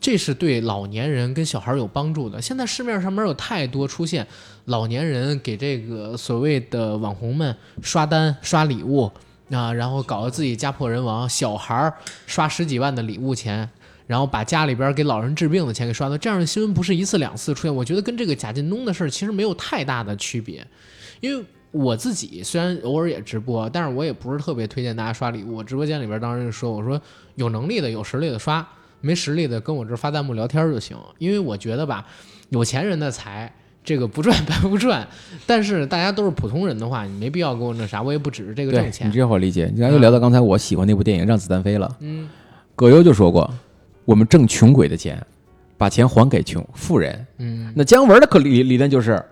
[0.06, 2.40] 这是对老年人跟小孩有帮助的。
[2.40, 4.28] 现在市面上面有太多出现
[4.66, 9.12] 老年人给这个所谓的网红们刷单、刷礼物
[9.50, 11.92] 啊，然后搞得自己家破人亡，小孩
[12.28, 13.68] 刷十几万的礼物钱。
[14.06, 20.64] 然后把家里边给老人治病的钱给刷到，这样的新闻不是一次两次出现，我觉得跟这个贾进东的事儿其实没有太大的区别，
[21.20, 25.56] 因为我自己虽然偶尔也直播，但是我也不是特别推荐大家刷礼物。
[25.56, 27.02] 我直播间里边当时就说，我说
[27.34, 28.64] 有能力的、有实力的刷，
[29.06, 30.98] 没实力的跟我这儿发弹幕聊天就行。
[31.20, 32.06] 因为我觉得吧，
[32.50, 33.54] 有钱人的财
[33.84, 35.08] 这个不赚 白不赚，
[35.46, 39.14] 但是大家都是普通人的话，你没必要给我那啥，我也不指着这个挣钱你。
[39.14, 39.70] 这样我理解。
[39.72, 42.28] 你刚才又聊到刚才我喜欢那部电影《让子弹飞》了，嗯，
[42.76, 43.48] 葛优就说过，
[44.06, 45.24] 我们挣穷鬼的钱，
[45.78, 47.28] 把钱还给穷富人。
[47.38, 49.24] 嗯，那姜文的可理理论就是，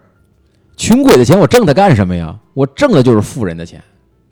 [0.77, 2.37] 穷鬼的钱我挣它干什么呀？
[2.53, 3.83] 我挣的就是富人的钱，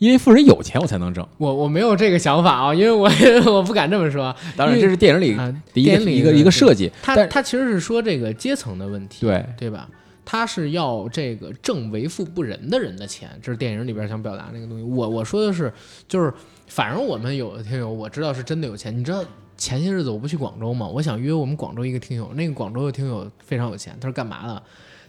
[0.01, 1.25] 因为富人有钱我才能挣。
[1.37, 3.07] 我我没有这个想法啊，因为我
[3.53, 4.35] 我不敢这么说。
[4.57, 6.91] 当然，这是电影里啊，的一个电影里一个一个设计。
[7.03, 9.87] 他但他其实是说这个阶层的问题，对对吧？
[10.25, 14.83] 他是要这个挣为富不仁的人的钱，这是电影里边想表达那个东西。
[14.83, 15.71] 我我说的是，
[16.07, 16.33] 就是
[16.65, 18.97] 反正我们有的听友我知道是真的有钱。
[18.97, 19.23] 你知道
[19.55, 24.63] 前些日子我不去广州嘛，我想约我们广州一个听友，那个广州的听友非常有钱，他是干嘛的？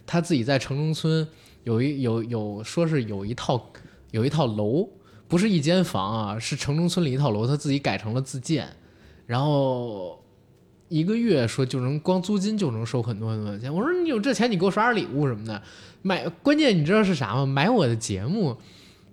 [0.06, 1.26] 他自己在城中村
[1.64, 3.56] 有一有有说是有一套
[4.12, 4.88] 有一套楼，
[5.26, 8.68] 不是一间房啊，是城中村里一套楼，他自己改成了自建，
[9.26, 10.22] 然后
[10.88, 13.74] 一个月说就能光租金就能收很多很多钱。
[13.74, 15.60] 我说你有这钱，你给我刷点礼物什么的。
[16.02, 17.46] 买关键你知道是啥吗？
[17.46, 18.56] 买我的节目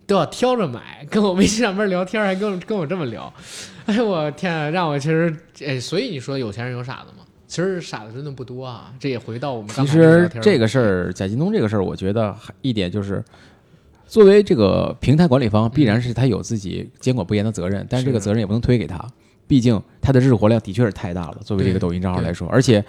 [0.06, 3.34] 都要挑着买，跟我微信上边聊天还跟我跟我这么聊。
[3.86, 5.36] 哎我天啊，让我其实
[5.66, 7.26] 哎，所以你说有钱人有傻子吗？
[7.48, 8.94] 其实傻子真的不多啊。
[9.00, 13.24] 这也回到我们刚其实这个事儿，贾京东这个事儿，我觉得一点就是，
[14.10, 19.00] 作为这个平台管理方，必然是他有自己监管不严的责任，但是这个责任也不能推给他，
[19.46, 21.38] 毕竟他的日活量的确是太大了。
[21.46, 22.84] 作为这个抖音账号来说，而且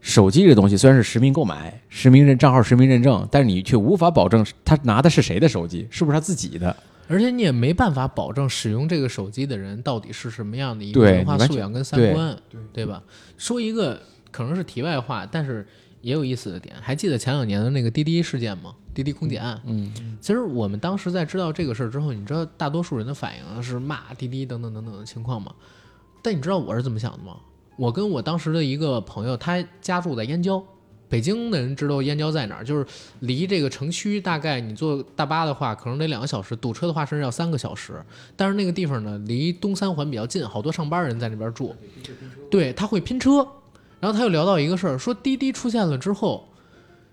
[0.00, 6.74] 手机这个东西虽然是实名购买、实名认账号实名认证，但是你却无法保证他拿的是谁的手机，是不是他自己的。
[7.08, 13.00] 而且你也没办法保证使用这个手机的人到底是什么样的一个文化素养跟三对观，对对吧？
[13.38, 14.00] 说一个
[14.32, 15.64] 可能是题外话，但是
[16.02, 18.74] 也有意思的点，还记得前两年的那个滴滴事件吗？
[18.92, 19.58] 滴滴空姐案。
[19.64, 19.90] 嗯，
[20.20, 25.54] 其实我们当时在知道这个事儿之后，你知道大多数人的反应是骂滴滴等等等等的情况吗？
[26.20, 27.36] 但你知道我是怎么想的吗？
[27.76, 30.62] 我跟我当时的一个朋友，他家住在燕郊，
[31.08, 32.86] 北京的人知道燕郊在哪儿，就是
[33.20, 37.94] 离这个城区大概你坐大巴的话，可能得两个小时，堵车的话甚至要三个小时。
[38.36, 41.74] 但是那个地方呢，离东三环比较近，好多上班人在那边住。
[42.50, 43.46] 对，他会拼车。
[44.02, 46.48] 然后他又聊到一个事儿，说滴滴出现了之后，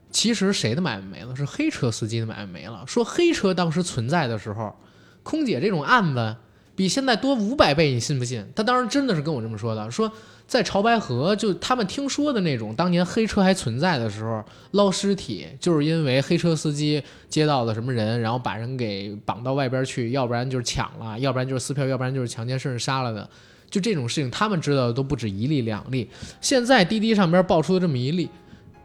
[0.09, 1.35] 其实谁的买卖没了？
[1.35, 2.83] 是黑车司机的买卖没了。
[2.87, 4.75] 说黑车当时存在的时候，
[5.21, 6.35] 空姐这种案子
[6.75, 8.43] 比现在多五百倍，你信不信？
[8.55, 10.11] 他当时真的是跟我这么说的，说
[10.47, 23.29] 在潮白河，就他们听说的那种当年黑车还存在的时候捞尸体，就是因为黑车司机接到了什么人，然后把人给绑到外边去，要不然就是抢了，要不然就是撕票，要不然就是强奸甚至杀了的。
[23.69, 26.09] 就这种事情，他们知道的都不止一例两例。
[26.41, 28.27] 现在滴滴上边爆出的这么一例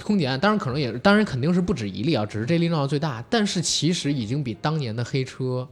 [0.02, 3.24] 空姐案，当然可能也，当然肯定是不止一例啊，只是这例闹得最大。
[3.30, 5.66] 但是其实已经比当年的黑车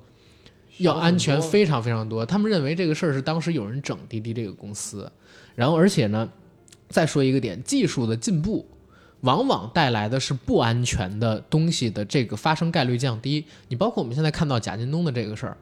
[0.78, 2.24] 要安全非常非常多。
[2.24, 5.10] 他们认为这个事儿是当时有人整滴滴这个公司，
[5.54, 6.26] 然后而且呢，
[6.88, 8.66] 再说一个点，技术的进步
[9.20, 13.44] 往往带来的是不安全的东西的这个发生概率降低。
[13.68, 15.56] 你包括我们现在看到贾进东的这个事儿。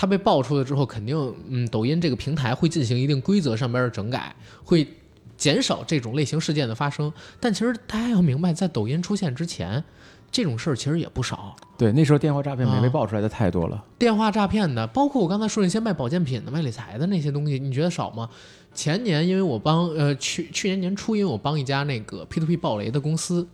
[0.00, 4.34] 它被爆出来之后，肯定，嗯，抖音这个平台会进行一定规则上边的整改，
[4.64, 4.88] 会
[5.36, 7.12] 减少这种类型事件的发生。
[7.38, 9.84] 但其实大家要明白，在抖音出现之前，
[10.32, 11.54] 这种事儿其实也不少。
[11.76, 13.84] 对，那时候电话诈骗没啊被爆出来的太多了。
[13.98, 18.26] 电话诈骗的，包括我刚才说那些卖保健品的、卖理财的那些东西，你觉得少吗？
[18.72, 23.46] 前年因为我帮呃去去年年初，因为我帮一家那个 P to P 爆雷的公司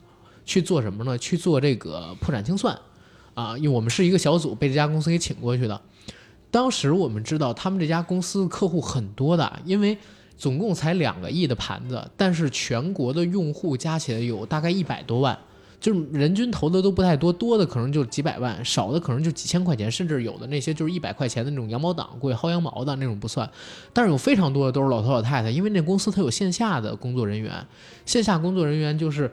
[0.44, 1.18] 去做什么呢？
[1.18, 2.78] 去做这个破产清算
[3.34, 5.82] 啊，因为我们是一个小组被这家公司给请过去的。
[6.51, 9.97] 当时我们知道他们这家公司客户很多的，因为
[10.36, 15.38] 总共才两个亿的盘子，但是全国的用户加起来有大概一百多万。
[15.78, 23.49] 就是人均投的都不太多，多的可能就几百万，少的可能就几千块钱，甚至有的那些就是一百块钱的那种羊毛党，过去薅羊毛的那种不算，
[23.92, 27.53] 但是有非常多的都是老头老太太，因为那公司它有线下的工作人员，
[28.07, 29.30] 线下工作人员就是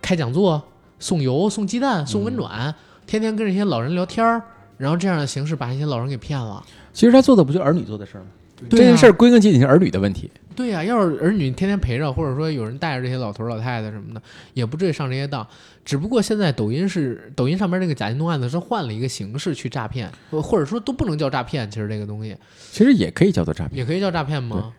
[0.00, 0.60] 开讲座、
[0.98, 2.74] 送油、送鸡蛋、送温暖，
[3.06, 4.42] 天天跟这些老人聊天儿，
[4.76, 6.64] 然后这样的形式把一些老人给骗了。
[6.92, 8.26] 其实他做的不就儿女做的事儿吗？
[8.56, 10.30] 对啊这件事儿归根结底是儿女的问题。
[10.54, 14.22] 对呀、要是儿女天天陪着，或者说有人带着这些老头儿老太太什么的，
[14.54, 15.46] 也不至于上这些当。
[15.84, 22.34] 只不过现在抖音是抖音上面那个假金东案子是换了一个形式去诈骗，或或者说都不能叫诈骗，其实这个东西
[22.72, 23.76] 其实也可以叫做诈骗。
[23.76, 24.72] 也可以叫诈骗吗？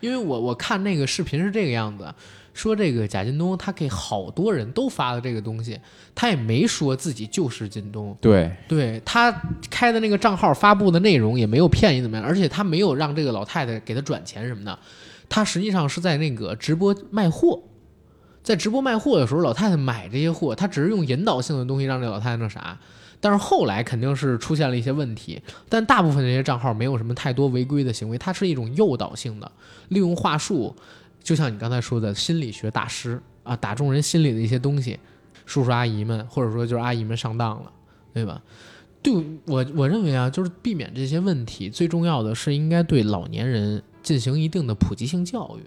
[0.00, 2.10] 因为我我看那个视频是这个样子，
[2.52, 5.78] 说这个贾京东他给好多人都发了这个东西，
[6.14, 9.30] 他也没说自己就是京东，对，对他
[9.70, 14.78] 开的那个账号发布的内容也没有骗你怎么样，而且他没有让这个老太太给他转钱什么的，
[15.28, 17.62] 他实际上是在那个直播卖货，
[18.42, 22.76] 在直播卖货的时候，老太太买这些货，他只是用引导性的东西让这老太太那啥，
[23.20, 29.50] 但是后来肯定是出现了一些问题，但大部分这些账号没有什么太多违规的行为，它是一种诱导性的，
[29.88, 30.74] 利用话术，
[31.22, 34.98] 就像你刚才说的心理学大师啊，打中人心里的一些东西，
[35.46, 37.72] 叔叔阿姨们或者说就是阿姨们上当了。
[38.12, 38.42] 对吧？
[39.00, 39.14] 对
[39.46, 45.62] 我我认为啊，就是避免这些问题，最重要的是应该对老年人进行一定的普及性教育。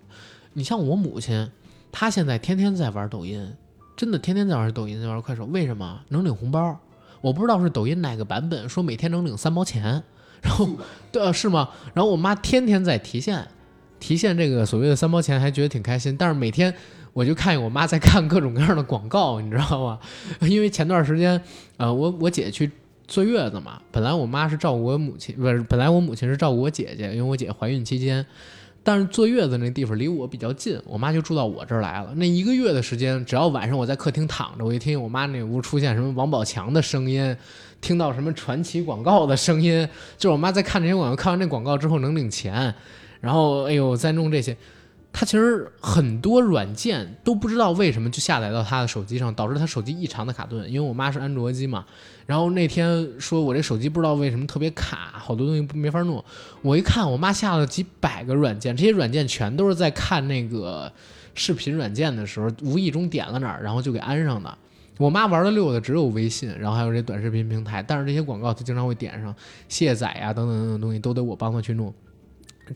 [0.52, 1.50] 你像我母亲，
[1.90, 3.54] 她现在天天在玩抖音，
[3.96, 6.78] 真的天天在玩抖音，在玩快手，为什么能领红包？
[7.22, 10.04] 我不知道是抖音哪个版本说每天能领三毛钱，
[10.44, 10.68] 然后
[11.10, 11.70] 对啊是吗？
[11.94, 13.48] 然后我妈天天在提现，
[14.04, 16.74] 提现这个所谓的三毛钱，还觉得挺开心，但是每天。
[17.14, 20.00] 我就看见我妈在看各种各样的广告，你知道吗？
[20.50, 21.40] 因为前段时间，
[21.78, 22.68] 呃，我我姐去
[23.08, 28.26] 坐月子嘛，本来我妈是照顾我母亲，不是，本来我母亲是照顾我姐姐，因为我姐怀孕期间，
[28.82, 32.12] 但是坐月子那地方离我比较近，我妈就住到我这儿来了。
[32.16, 37.38] 那一个月的时间，只要晚上我在客厅躺着，我一听我妈那屋出现什么王宝强的声音，
[37.80, 39.88] 听到什么传奇广告的声音，
[40.18, 42.74] 就是我妈在看这些广告，看完这广告之后能领钱，
[43.24, 44.58] 然后哎呦再弄这些。
[45.16, 50.68] 他其实很多软件都不知道为什么就下载到他的手机上，导致他手机异常的卡顿。
[50.68, 51.86] 因为我妈是安卓机嘛，
[52.26, 56.26] 然后那天说我这手机不知道为什么特别卡，好多东西没法弄。
[56.64, 60.92] 我一看，我妈下了几百个软件，这些软件全都是在看那个
[61.36, 64.58] 视频软件的时候无意中点了哪儿，然后就给安上的。
[64.98, 69.36] 我妈玩的溜的只有微信，然后还有这短视频平台，但是这些广告她经常会点上
[69.70, 71.94] 卸载呀、等等等等东西都得我帮她去弄。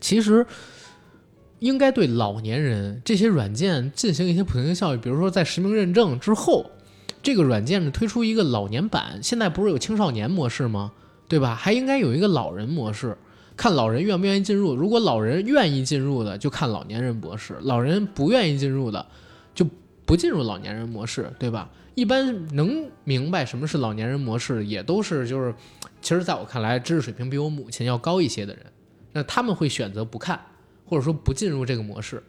[0.00, 0.46] 其实。
[1.60, 6.70] 应该对老年人这些软件进行一些普及性教育，比如说在实名认证之后，
[7.20, 10.92] 这个软件呢推出一个老年版，现在不是有青少年模式吗？
[11.26, 11.56] 对吧？
[11.56, 13.18] 还应该有一个老人模式，
[13.56, 14.76] 看老人愿不愿意进入。
[14.76, 19.04] 如果老人愿意进入的，就看老年人模式；老人不愿意进入的，
[19.52, 19.66] 就
[20.06, 21.68] 不进入老年人模式，对吧？
[21.96, 25.52] 一般能明白什么是老年人模式，也都是就是，
[26.00, 28.62] 其实在我看来，知识水平比我母亲要高一些的人，
[29.18, 30.38] 那他们会选择不看。
[30.90, 32.22] 或者说不进入这个模式，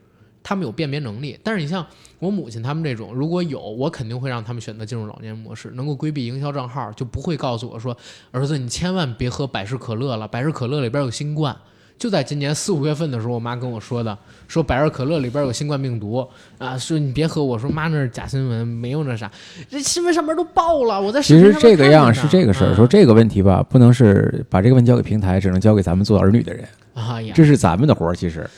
[0.44, 1.40] 他们有辨别能力。
[1.42, 1.88] 但是你像
[2.20, 7.96] 我母亲他们这种，如果有，我肯定会让他们选择进入老年模式，能够规避营销账号，就不会告诉我说，
[8.32, 11.56] 儿子你千万别喝百事可乐了，百事可乐里边有新冠，
[11.98, 14.18] 就在今年四五月份的时候，我妈跟我说的，
[14.50, 16.28] 说百事可乐里边有新冠病毒
[16.58, 17.42] 啊，说你别喝。
[17.42, 19.32] 我说妈，那是假新闻，没有那啥，
[19.70, 26.68] 这新闻上面都报了，我在其实这个样是这个事儿，嗯说这个问题吧，不能是把这个问题交给平台，只能交给咱们做儿女的人，
[27.00, 28.16] 哎呀，这是咱们的活儿。
[28.16, 28.50] 其实，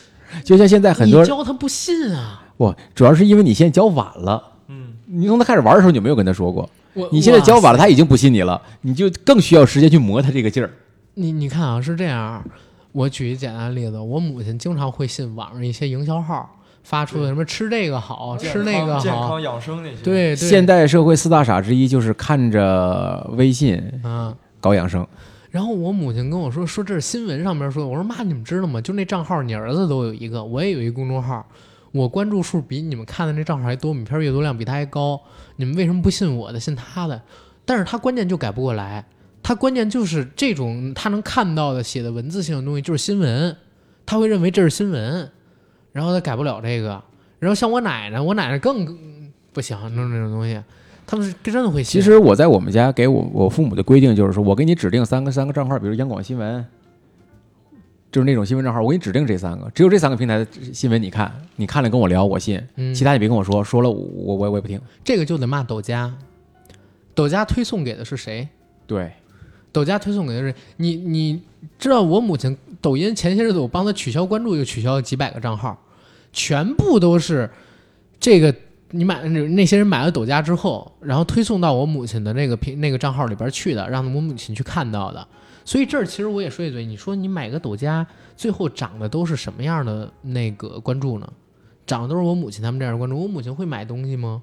[0.44, 4.42] 就像现在很多你教他不信啊，不，主要是因为你现在教晚了。
[4.68, 6.70] 嗯，你从他开始玩的时候，你就没有跟他说过。
[7.12, 10.70] 你现在教晚了，他已经不信你了，你就更需要时间去磨他这个劲儿。
[11.14, 12.44] 你你看啊，是这样，
[12.92, 16.50] 我举一简单的例子，我母亲经常会信网上一些营销号
[16.84, 24.34] 发出的什么吃这个好吃那个好健康，养生那些，，对对，现代社会四大傻之一就是看着微信啊。
[24.60, 25.06] 搞养生。
[25.52, 27.88] 然后我母亲跟我说，说这是新闻上面说的。
[27.88, 28.80] 我说妈，你们知道吗？
[28.80, 31.46] 就那账号，你儿子都有一个，我也有一公众号，
[31.92, 35.22] 我关注数比你们看的那账号还多，我们片阅读量比他还高。
[35.58, 37.22] 你们为什么不信我的，信他的？
[37.66, 39.06] 但是他关键就改不过来，
[39.44, 43.56] 他关键就是这种他能看到的写的文字性的东西就是新闻，
[44.06, 45.30] 他会认为这是新闻，
[45.92, 47.04] 然后他改不了这个。
[47.40, 48.86] 然后像我奶奶，我奶奶更
[49.52, 50.64] 不行，弄这种东西，
[51.12, 52.02] 他们是真的会信。
[52.02, 56.66] 其实我在我们家给我我父母的规定就是说，我给你指定三个三个账号，比如央广新闻，
[58.10, 62.96] 就是那种新闻账号，我给你指定这三个，只有这三个平台的新闻你看，你看了跟我聊，我信，嗯。
[62.96, 64.80] 其他你别跟我说，说了我我我我也不听。
[65.04, 66.16] 这个就得骂抖家，
[67.14, 68.48] 抖家推送给的是谁？
[68.88, 69.12] 对，
[69.74, 71.42] 抖家推送给的是你，你
[71.78, 75.78] 知道我母亲抖音前些日子我帮她取消关注，就取消了几百个账号，
[76.32, 77.50] 全部都是
[78.18, 78.56] 这个
[78.92, 85.28] 你买那那些人买了抖加之后，然后推送到我母亲的那个平那个账号里边去的，让我母亲去看到的。
[85.64, 91.34] 所以这儿其实我也说一嘴，你说你买个抖加，最后涨的都是什么样的那个关注呢？
[91.86, 93.20] 涨的都是我母亲他们这样的关注。
[93.20, 94.42] 我母亲会买东西吗？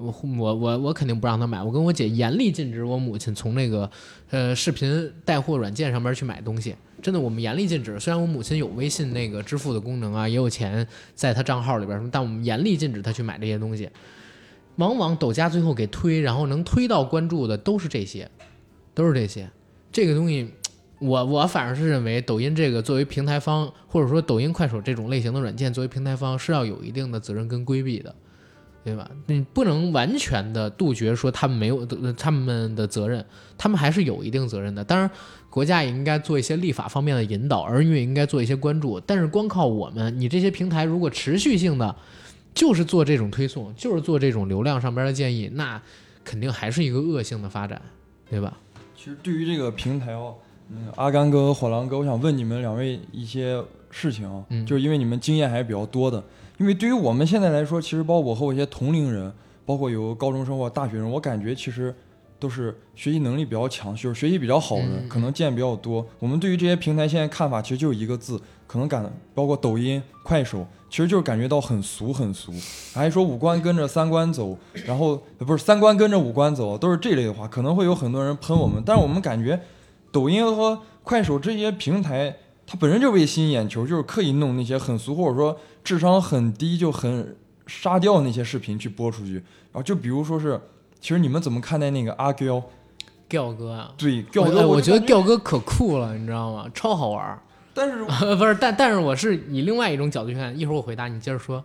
[0.00, 3.90] 我我我我肯定不让他买，我跟我姐严厉禁止我母亲从那个
[4.30, 6.74] 呃视频带货软件上面去买东西。
[7.02, 8.00] 真的，我们严厉禁止。
[8.00, 13.88] 虽然我母亲有微信那个支付的功能啊，也有钱在她账号里边什么，但我们严厉禁止她去买这些东西。
[14.76, 18.30] 往往抖加最后给推，然后能推到关注的都是这些，
[18.94, 19.50] 都是这些。
[19.92, 20.48] 这个东西，
[20.98, 28.14] 我我反而是认为抖音这个作为平台方，或者说抖音、快手这种类型的软件作为平台方是要有一定的责任跟规避的，
[28.82, 29.10] 对吧？
[29.26, 33.24] 你不能完全的杜绝说他们没有呃他们的责任，
[33.58, 34.82] 他们还是有一定责任的。
[34.82, 35.10] 当然，
[35.50, 38.98] 国家也应该做一些立法方面的引导，儿女也应该做一些关注。
[39.00, 41.94] 但是光靠我们，你这些平台如果持续性的
[42.54, 45.80] 就是做这种推送，就是做这种流量上边的建议，那
[46.24, 47.80] 肯定还是一个恶性的发展，
[48.30, 48.56] 对吧？
[48.96, 50.34] 其实对于这个平台哦，
[50.68, 56.22] 那个阿甘哥和火狼哥，我想问你们两位一些事情啊，嗯就是因为你们经验还是比较多的。
[56.60, 59.32] 因为对于我们现在来说，其实包括我和我一些同龄人，
[59.64, 61.94] 包括有高中生或大学生，我感觉其实
[62.38, 65.08] 都是学习能力比较强，就是学习比较好的，嗯。
[65.08, 66.06] 可能见比较多。
[66.18, 72.52] 我们对于这些平台现在看法其实就是一个字，可能感包括抖音、快手，其实就是感觉到很俗很俗，
[72.92, 74.54] 还说五官跟着三观走，
[74.84, 79.58] 然后呃不是三观跟着五官走，都是这类的话，可能会有很多人喷我们，但是我们感觉
[80.12, 82.36] 抖音和快手这些平台，
[82.66, 89.34] 它本身就为吸引眼球，就是刻意弄那些很俗或者说智商很低就很沙雕那些视频去播出去。
[89.34, 90.60] 然后就比如说是，
[91.00, 92.62] 其实你们怎么看待那个阿刁？
[93.28, 96.66] 调哥啊，对，我调哥，我觉得就感调哥可酷了，你知道吗？
[96.74, 97.38] 超好玩儿。
[97.72, 98.04] 但是
[98.34, 101.64] 不是，但但是我是以另外一种角度去看，一会儿我回答你，接着说。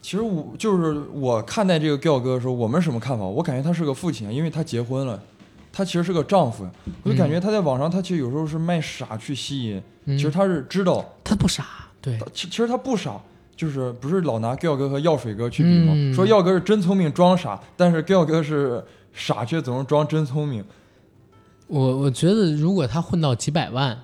[0.00, 3.24] 其实我就是我看待这个调哥的时候，我们什么看法？
[3.24, 5.22] 我感觉他是个父亲，因为他结婚了，
[5.72, 6.66] 他其实是个丈夫。
[7.04, 11.64] 我就感觉他在网上，他其实有时候是卖傻去吸引，嗯、其实他是知道，他不傻，
[12.02, 13.18] 对，其其实他不傻，
[13.56, 15.92] 就是不是老拿 Giao 哥和药水哥去比吗？
[15.94, 20.64] 嗯说药哥是真聪明装傻，但是 Giao 哥是傻却总是装真聪明，
[21.68, 23.96] 我我觉得如果他混到几百万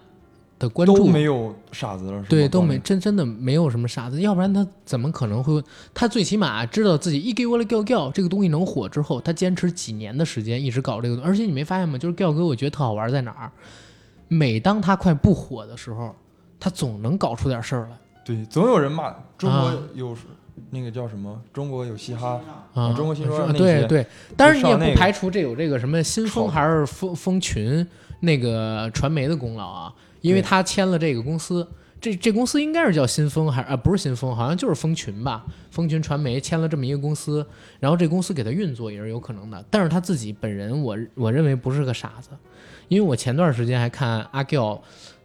[0.58, 5.62] 的关注，都没有傻子了，是吗对，都没真真的没有什么傻子，要不然他怎么可能会？
[5.92, 11.98] 他最起码知道自己一给我了 Giao 这个东西能火之后，他坚持几年的时间一直搞这个东西，而且你没发现吗？
[11.98, 13.50] 就是 Giao 哥，我觉得特好玩在哪儿？
[14.28, 16.14] 每当他快不火的时候，
[16.58, 20.16] 他总能搞出点事儿来对，总有人骂中啊国有、
[20.70, 21.40] 那个叫什么？
[21.52, 22.40] 中国有嘻哈，
[22.74, 22.92] 啊！
[22.94, 24.06] 中国新说是那些对对，
[24.36, 27.86] 但是你也不排除这有这个什么新风还是风风群
[28.20, 31.66] 那个传媒的功劳啊，因为他签了这个公司。
[32.00, 35.44] 这这公司应该是叫新风，还是啊不是新风，好像就是风群吧？
[35.72, 37.44] 风群传媒签了这么一个公司，
[37.80, 39.64] 然后这公司给他运作也是有可能的。
[39.68, 42.30] 但是他自己本人我，我认为不是个傻子，
[42.86, 44.78] 因为我前段时间还看阿 Giao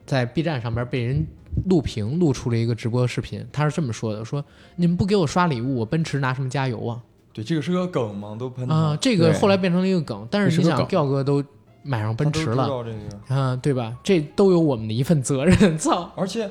[0.06, 1.26] 在 B 站上边被人
[1.68, 4.44] 录屏录出了一个直播视频，他是这么说的：说
[4.76, 7.02] 你们不给我刷礼物，我奔驰拿什么加油啊？
[7.32, 8.76] 对，这个是个梗嘛，都喷他。
[8.76, 11.44] 啊，这个后来变成了一个梗，但是你想，这是个梗调哥都
[11.82, 12.86] 买上奔驰了。
[13.28, 13.98] 啊，对吧？
[14.04, 15.56] 这都有我们的一份责任。
[15.78, 16.50] 操，而且，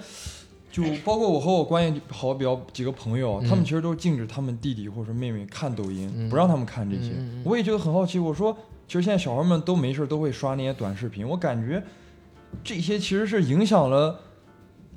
[0.70, 7.12] 就包括我和我关系好比较几个朋友，嗯他们其实都禁止他们弟弟或者说妹妹看抖音，嗯不让他们看这些。
[7.44, 8.56] 我也觉得很好奇，我说，
[8.88, 11.82] 其实现在小孩们都没事都会刷那些短视频，我感觉
[12.64, 14.20] 这些其实是影响了。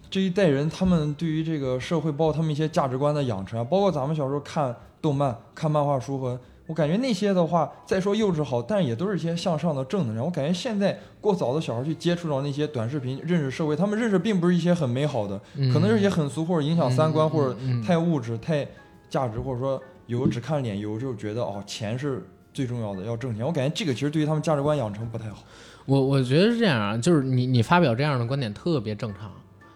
[0.08, 10.24] 这一代人，他们对于这个社会，包括他们一些价值观的养成啊，包括咱们小时候看动漫、看漫画书和，我感觉那些的话，再说幼稚好，但也都是一些向上的正能量。
[10.24, 15.38] 我感觉现在过早的小孩去接触到那些短视频，认识社会，他们认识并不是一些很美好的，
[15.74, 18.66] 可能是一些很俗或者影响三观，嗯或者太物质、太
[19.10, 23.46] 价值，或者说有只看脸，有就觉得哦钱是最重要的，要挣钱。
[23.46, 25.44] 我感觉这个其实对于他们价值观养成不太好。
[25.86, 29.32] 我我觉得是这样啊，就是你你发表这样的观点特别正常，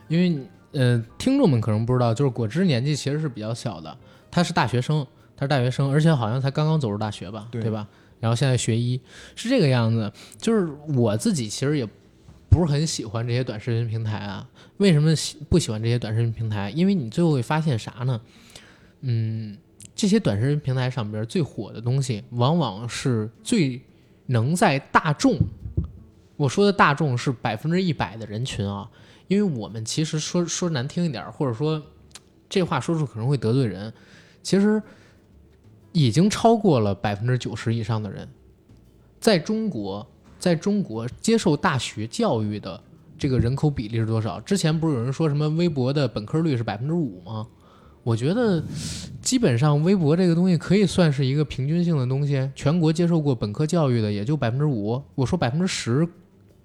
[0.07, 0.39] 因为
[0.71, 3.97] 呃，听众们可能不知道，就是果汁年纪其实是比较小的，
[4.29, 5.05] 他是大学生，
[5.35, 7.87] 他是大学生，而且好像才刚刚走入大学吧，对吧？
[8.19, 8.99] 然后现在学医
[9.35, 11.87] 是这个样子，就是我自己其实也
[12.49, 14.47] 不是很喜欢这些短视频平台啊。
[14.77, 16.69] 为什么喜不喜欢这些短视频平台？
[16.71, 18.19] 因为你最后会发现啥呢？
[19.01, 19.57] 嗯，
[19.95, 23.81] 这些短视频平台上边最火的东西，往往是最
[24.25, 25.39] 能在大众
[26.39, 28.89] 我说的大众是百分之一百的人群啊，
[29.27, 31.83] 因为我们其实说说难听一点，或者说
[32.47, 33.91] 这话说出可能会得罪人，
[34.41, 34.81] 其实
[35.91, 38.25] 已经超过了百分之九十以上的人，
[39.19, 40.09] 在中国，
[40.39, 42.81] 在中国接受大学教育的
[43.17, 44.39] 这个人口比例是多少？
[44.39, 47.45] 之前不是有人说什么微博的本科率是百分之五吗？
[48.01, 48.63] 我觉得
[49.21, 55.03] 基本上微博这个东西可以算是一个平均性的东西，全国接受过本科教育的也就百分之五。
[55.15, 56.07] 我说百分之十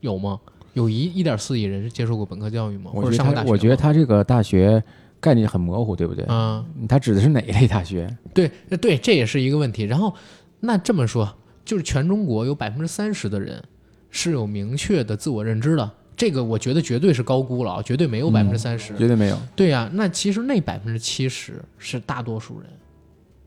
[0.04, 0.38] 有吗？
[0.74, 2.90] 有一一点四亿人是接受过本科教育吗？
[2.92, 3.50] 或者上过大学？
[3.50, 4.82] 我觉得他这个大学
[5.18, 6.22] 概念很模糊，对不对？
[6.26, 8.14] 啊、他指的是哪一类大学？
[8.34, 8.50] 对
[8.82, 9.84] 对，这也是一个问题。
[9.84, 10.14] 然后
[10.60, 11.34] 那这么说，
[11.64, 13.62] 就是全中国有百分之三十的人
[14.10, 18.94] 是有明确的自我认知的，这个我觉得绝对是高估了啊，绝对没有百分之三十。
[18.98, 19.38] 绝对没有。
[19.56, 22.68] 对呀、那其实那百分之七十是大多数人，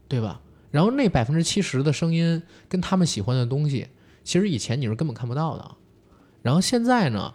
[0.08, 0.42] 对吧？
[0.72, 3.86] 然后那百分之七十的声音跟他们喜欢的东西，
[4.24, 5.72] 其实以前你是根本看不到的。
[6.48, 7.34] 然后现在呢，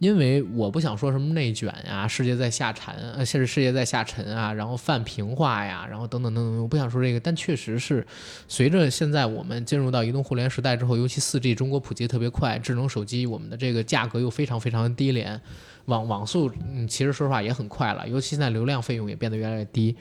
[0.00, 8.06] 因为我不想说什么内卷呀、世界在下沉，呃，现在世界在下沉啊，然后泛平化呀，然后等等等等，我不想说这个，但确实是
[8.48, 15.40] 随着现在我们进入到移动互联时代之后，尤其四 G 中国普及特别快，智能手机我们的这个价格又非常非常低廉，
[15.86, 19.96] 网网速嗯，其实说实话也很快了，尤其现在流量费用也变得越来越低。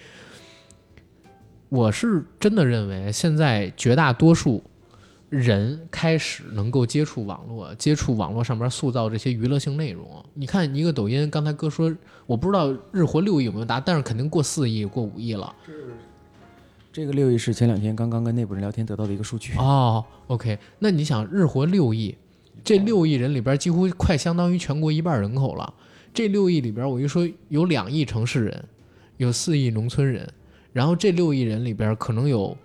[1.70, 4.62] 我是真的认为，现在绝大多数
[5.30, 10.25] 人开始能够接触网络，接触网络上边塑造这些娱乐性内容。
[10.34, 15.55] 你看一个抖音，刚才哥说，我不知道日活六亿有没有达，但是肯定过四亿、过五亿了。
[16.91, 19.53] 这个六亿是前两天刚刚跟内部人聊天得到的一个数据。
[19.57, 22.15] 哦，OK，那你想日活六亿，
[22.63, 25.71] 这六亿人里边几乎快相当于全国一半人口了。
[26.11, 28.65] 这六亿里边，我一说有两亿城市人，
[29.17, 30.27] 有四亿农村人，
[30.73, 32.57] 然后这六亿人里边可能有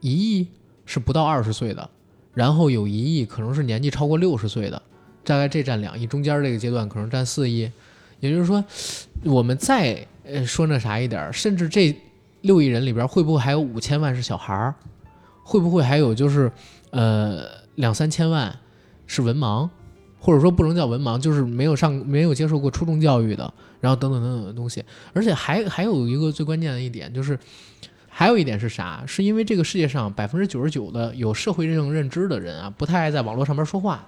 [0.00, 0.48] 一亿
[0.86, 1.88] 是不到二十岁的，
[2.34, 4.80] 然后有一亿可能是年纪超过六十岁的，
[5.24, 7.70] 大概这占两亿，中间这个阶段可能占四亿。
[8.20, 8.64] 也就是说，
[9.24, 11.92] 我们再呃说那啥一点，甚至这
[12.42, 14.74] 六亿人里边会不会还有五千万是小孩儿？
[15.42, 16.50] 会不会还有就是
[16.90, 18.56] 呃两三千万
[19.08, 19.68] 是文盲，
[20.20, 24.84] 或者说不能叫文盲，就是没有上没有接受过初中教育的，然后等等等等的东西。
[25.12, 27.36] 而且还还有一个最关键的一点就是，
[28.14, 29.02] 还有一点是啥？
[29.06, 34.06] 是因为这个世界上百分之九十九的有社会性认知的人啊，不太爱在网络上面说话，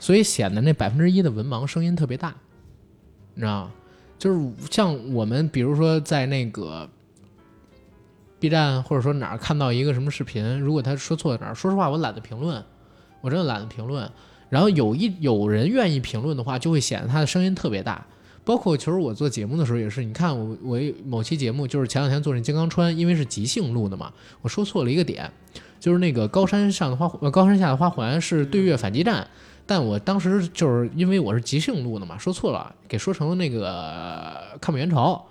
[0.00, 2.34] 所以显得那百分之一的文盲声音特别大，
[3.32, 3.72] 你知道吗？
[4.18, 6.88] 就是像我们比如说在那个
[8.40, 12.62] B 站或者说哪儿看到一个什么视频，如果他说错了哪儿，说实话我懒得评论，
[13.20, 14.10] 我真的懒得评论。
[14.50, 18.04] 然后有一有人愿意评论的话，就会显得他的声音特别大。
[18.44, 25.30] 包括其实我做节目的时候也是，你看我我某期节目就是前两天做那金刚川，因为是即兴录的嘛，我说错了一个点，
[25.80, 29.26] 就是那个高山上的花高山下的花环是对越反击战，
[29.64, 35.24] 但我当时就是因为我是即兴录的嘛，说错了，给说成了那个抗美援朝。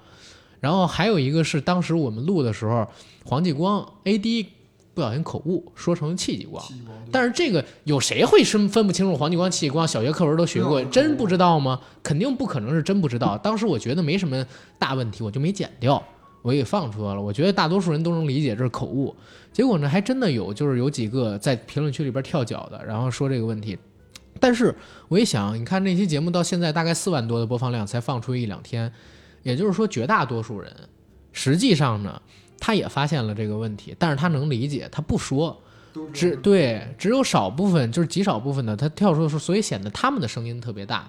[0.59, 2.87] 然后还有一个是当时我们录的时候，
[3.25, 4.45] 黄继光 AD
[4.93, 6.63] 不小心口误，说成戚继光。
[7.11, 9.87] 但是这个有谁会分分不清楚黄继光、戚继光？
[9.87, 11.79] 小学课文都学过，真不知道吗？
[12.01, 13.37] 肯定不可能是真不知道。
[13.37, 14.45] 当时我觉得没什么
[14.77, 16.01] 大问题，我就没剪掉，
[16.41, 17.21] 我也放出来了。
[17.21, 19.15] 我觉得大多数人都能理解这是口误。
[19.51, 23.77] 结果呢，还真的有，就是有几个在评论区里边跳脚的，然后说这个问题。
[24.39, 24.75] 但是
[25.07, 28.91] 我一想，你看那期节目到现在大概四万多的播放量，才放出一两天，
[29.43, 30.71] 也就是说绝大多数人
[31.31, 32.21] 实际上呢，
[32.59, 35.59] 他也发现了这个问题，但是他能理解，他不说。
[36.11, 41.07] 只对只有少部分，就是极少部分的，他跳出的时候，所以显得他们的声音特别大。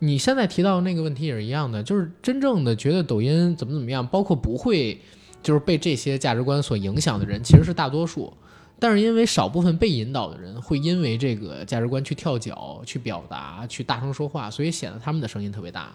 [0.00, 5.00] 你现在提到那个问题也是一样的，就是真正的觉得抖音怎么怎么样，包括不会
[5.40, 8.32] 就是被这些价值观所影响的人，其实是大多数。
[8.80, 15.92] 但是因为少部分被引导的人会因为这个价值观去跳脚、去表达、去大声说话，所以显得他们的声音特别大。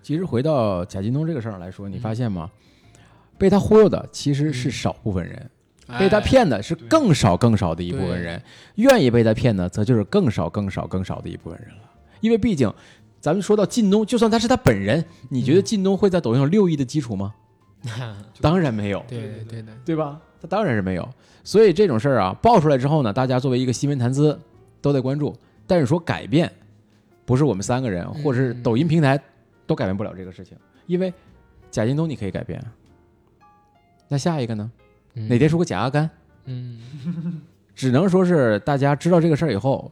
[0.00, 2.48] 其实回到贾金东这个事儿来说，你发现吗？
[3.38, 5.50] 被他忽悠的其实是少部分人，
[5.98, 8.42] 被他骗的是更少更少的一部分人，
[8.74, 11.82] 愿意被他骗的则就是更少更少更少的一部分人了。
[12.20, 12.72] 因为毕竟，
[13.20, 17.34] 咱们说到靳东，就算他是他本人，你觉得靳东会在抖音上六亿的基础吗？
[18.42, 20.20] 当然没有，对对对对，对吧？
[20.40, 21.08] 他当然是没有。
[21.44, 24.38] 所以这种事儿啊，爆出来之后呢，大家作为一个新闻谈资
[24.82, 25.34] 都在关注。
[25.66, 26.50] 但是说改变，
[27.24, 29.20] 不是我们三个人或者是抖音平台
[29.66, 30.56] 都改变不了这个事情，
[30.86, 31.12] 因为
[31.70, 32.60] 贾京东你可以改变，
[34.08, 34.70] 那下一个呢？
[35.14, 36.08] 嗯哪天出个假阿甘，
[36.44, 36.78] 嗯
[37.74, 39.90] 只能说是大家知道这个事儿以后，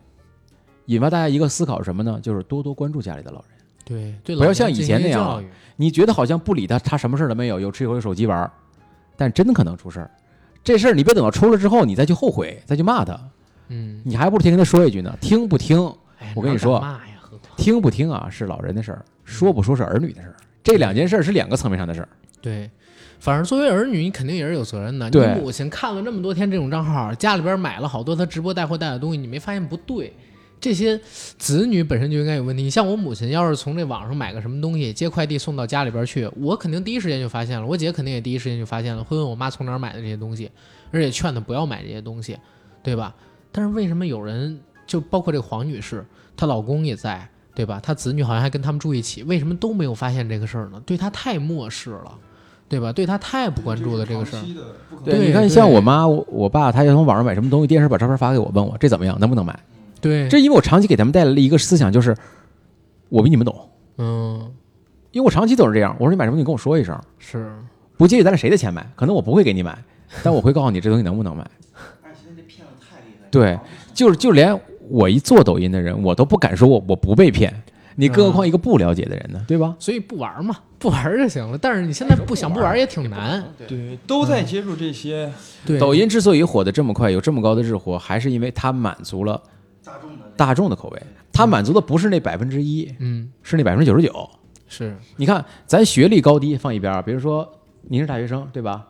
[0.87, 2.19] 引发大家一个思考什么呢？
[2.23, 3.59] 就是多多关注家里的老人。
[3.85, 5.43] 对对，不要像以前那样
[5.77, 8.51] 你觉得好像不理他，他什么事儿都没有，有吃一回手机玩儿，
[9.17, 10.11] 但真的可能出事儿。
[10.65, 13.19] 这事儿你别等到出了之后，你再去后悔，再去骂他，
[13.69, 15.17] 嗯，你还不如天天跟他说一句呢。
[15.21, 15.79] 听不听，
[16.19, 16.85] 哎我跟你说
[17.57, 20.35] 听不听啊，是老人的事儿，说不说是儿女的事儿。
[20.65, 22.09] 这两件事儿是两个层面上的事儿。
[22.43, 22.69] 对，
[23.19, 25.09] 反正作为儿女，你肯定也是有责任的。
[25.11, 30.13] 你母亲看了那么多天这种账号，家里边买了好多他直播带货带的东西，你没发现不对？
[30.59, 30.99] 这些
[31.39, 32.63] 子女本身就应该有问题。
[32.63, 40.51] 你像我母亲，要是从这网上买个什么东西，接快递送到家里边去，我肯定第一时间就发现了，我姐肯定也第一时间就发现了，会问我妈从哪儿买的这些东西，
[40.91, 42.39] 而且劝她不要买这些东西，
[42.83, 43.15] 对吧？
[43.53, 46.05] 但是为什么有人就包括这个黄女士，
[46.37, 47.79] 她老公也在，对吧？
[47.79, 50.83] 她子女好像还跟他们住一起，为什么都没有发现这个事儿呢？
[50.87, 52.19] 对她太漠视了。
[52.69, 52.93] 对吧？
[52.93, 54.43] 对他太不关注了这个事儿。
[55.05, 59.59] 对你看，像我妈、我我爸，他要从网上买什么东西，电视把照片发给我，问我这怎么样，能不能买？
[60.01, 62.17] 对，这因为我长期给他们带来了一个思想，就是
[63.09, 63.55] 我比你们懂，
[63.99, 64.53] 嗯
[65.13, 65.97] 因为我长期都是这样。
[65.99, 67.51] 我说你买什么，你跟我说一声，是，
[67.97, 69.79] 不介意咱俩谁的钱买，可能我不会给你买，
[70.23, 71.47] 但我会告诉你这东西能不能买。
[73.31, 73.59] 对，
[73.95, 77.53] 就是就连我一做抖音的人，我都不敢说我我不被骗，
[77.97, 79.74] 你更何况一个不了解的人呢，对吧？
[79.78, 81.59] 所以不玩嘛，不玩就行了。
[81.59, 83.44] 但是你现在不想不玩也挺难。
[83.66, 85.32] 对，都在接触这些，
[85.64, 89.43] 对，抖音之所以火得这么快，有这么高的日活，还是因为它满足了
[90.36, 91.02] 大众的口味。
[91.32, 94.31] 它满足的不是那百分之一，嗯是那百分之九十九。
[94.68, 97.47] 是，你看，咱学历高低放一边儿，比如说
[97.82, 98.86] 您是大学生，对吧？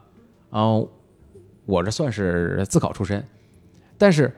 [0.51, 0.91] 然后
[1.65, 3.25] 我这算是自考出身，
[3.99, 4.33] 但是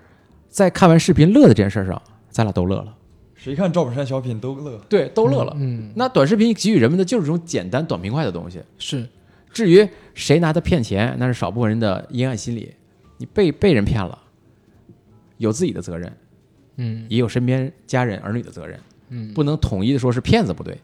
[0.49, 2.01] 在看完视频乐的这件事上，
[2.31, 2.95] 咱俩都乐了，
[3.39, 4.79] 谁看赵本山小品都乐。
[4.89, 5.55] 对，都乐了。
[5.57, 8.61] 嗯那短视频给予人们的就是这种简单、短平快的东西。
[8.79, 9.09] 是，
[9.53, 12.75] 至于谁拿它骗钱，那是少部分人的阴暗心理。
[13.17, 14.19] 你被被人骗了，
[15.37, 16.13] 有自己的责任，
[16.77, 18.79] 嗯也有身边家人儿女的责任，
[19.11, 20.77] 嗯，不能统一的说是骗子不对。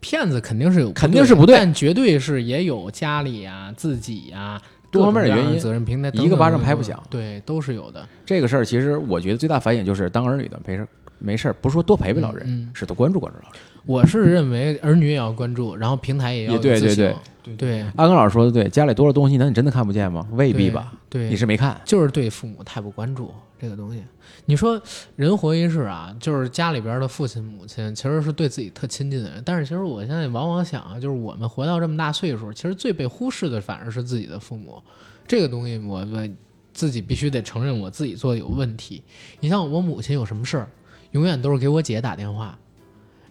[0.00, 4.58] 骗子肯定是有，肯定是不对但绝对是也有家里啊、自己呀
[4.90, 8.08] 多方面的原因责任平台等等一个巴掌拍不响对，都是有的。
[8.24, 10.88] 这个事儿其实我觉得最大反省就是当儿女的没事儿
[11.20, 13.60] 没事儿，不是说多陪陪老人，嗯嗯是多关注关注老人。
[13.86, 20.26] 我是认为儿女也要关注，然后平台也要也对有自对对阿刚老师说的对，家里多了东西，难道你真的看不见吗？
[20.32, 21.80] 未必吧，对，你是没看。
[21.84, 24.02] 就是对父母太不关注这个东西。
[24.44, 24.80] 你说
[25.16, 34.80] 人活一世啊，就是家里边的父亲母亲其实是对自己特亲近的人，但是其实我现在往往想啊，就是我们活到这么大岁数，其实最被忽视的反而是自己的父母。
[35.26, 36.36] 这个东西我们
[36.74, 39.02] 自己必须得承认我自己做的有问题。
[39.40, 40.68] 你像我母亲有什么事儿，
[41.12, 42.58] 永远都是给我姐打电话，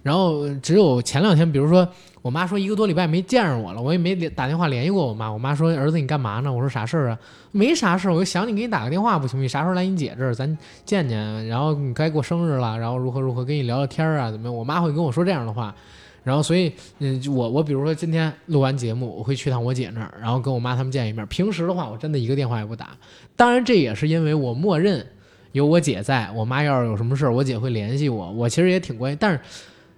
[0.04, 1.88] 然后只有前两天，比如说
[2.22, 5.32] 我妈说一个多礼拜没见着我了，我也没打电话联系过我妈。
[5.32, 7.20] 我妈说：“儿子，你干嘛呢？”我说：“啥事儿啊？
[7.52, 9.42] 没啥事儿，我就想你，给你打个电话不行？
[9.42, 11.48] 你啥时候来你姐这儿，咱见见。
[11.48, 15.74] 然后你该过生日了，然后如何如何，跟你聊聊天啊，怎么样？”我妈会跟我说这样的话。
[16.22, 21.26] 然后，所以，嗯，我我比如说今天录完节目，我会去趟我姐那儿，然后跟我妈他们见一面。
[21.28, 22.90] 平时的话，我真的一个电话也不打。
[23.38, 25.04] 当然，这也是因为我默认
[25.52, 28.32] 有我姐在，我妈要是有什么事儿，我姐会联系我。
[28.32, 29.40] 我其实也挺关心，但是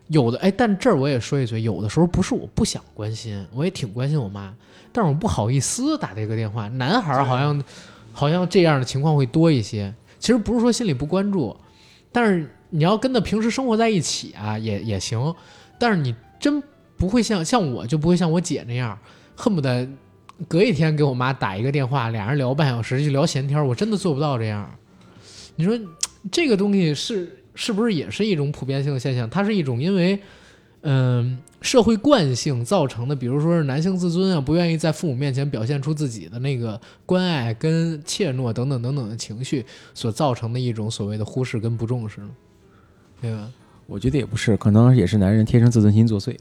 [0.07, 4.53] 有的哎，但这儿我也说一嘴，有的时候不是我不想关心，我也挺关心我妈，
[4.91, 6.67] 但是我不好意思打这个电话。
[6.69, 7.63] 男孩儿好像
[8.13, 9.93] 好像这样的情况会多一些。
[10.19, 11.55] 其实不是说心里不关注，
[12.11, 15.33] 但是你要跟他平时生活在一起啊，也也行。
[15.79, 16.61] 但是你真
[16.95, 18.97] 不会像像我就不会像我姐那样，
[19.35, 19.87] 恨不得
[20.47, 24.69] 隔一天给我妈打一个电话，俩人聊半小时就聊闲天儿，我真的做不到这样。
[25.61, 25.79] 你说
[26.31, 29.29] 这个东西是是不是也是一种普遍性的现象？
[29.29, 30.19] 它是一种因为，
[30.81, 39.63] 嗯、社会惯性造成的，比如说是男性自尊啊，不愿意在父母面前表现出自己的那个关爱跟怯懦等等等等的情绪，
[39.93, 42.21] 所造成的一种所谓的忽视跟不重视，
[43.21, 43.47] 对吧？
[43.85, 46.35] 我觉得也不是，可能也是男人天生自尊心作祟，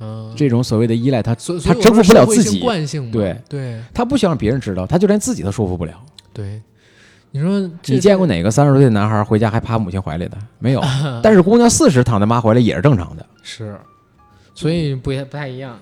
[0.00, 6.02] 嗯，这种所谓的依赖他，他征服不了自己，惯性嘛，对对他不想让别人知道，他就连自己都说服不了。
[6.32, 6.60] 对，
[7.36, 10.38] 你说你见过哪个三十多岁的男孩回家还趴母亲怀里的？
[10.58, 10.80] 没有。
[11.22, 13.26] 但是姑娘四十躺在妈怀里也是正常的。
[13.42, 13.78] 是，
[14.54, 15.78] 所以不也不太一样。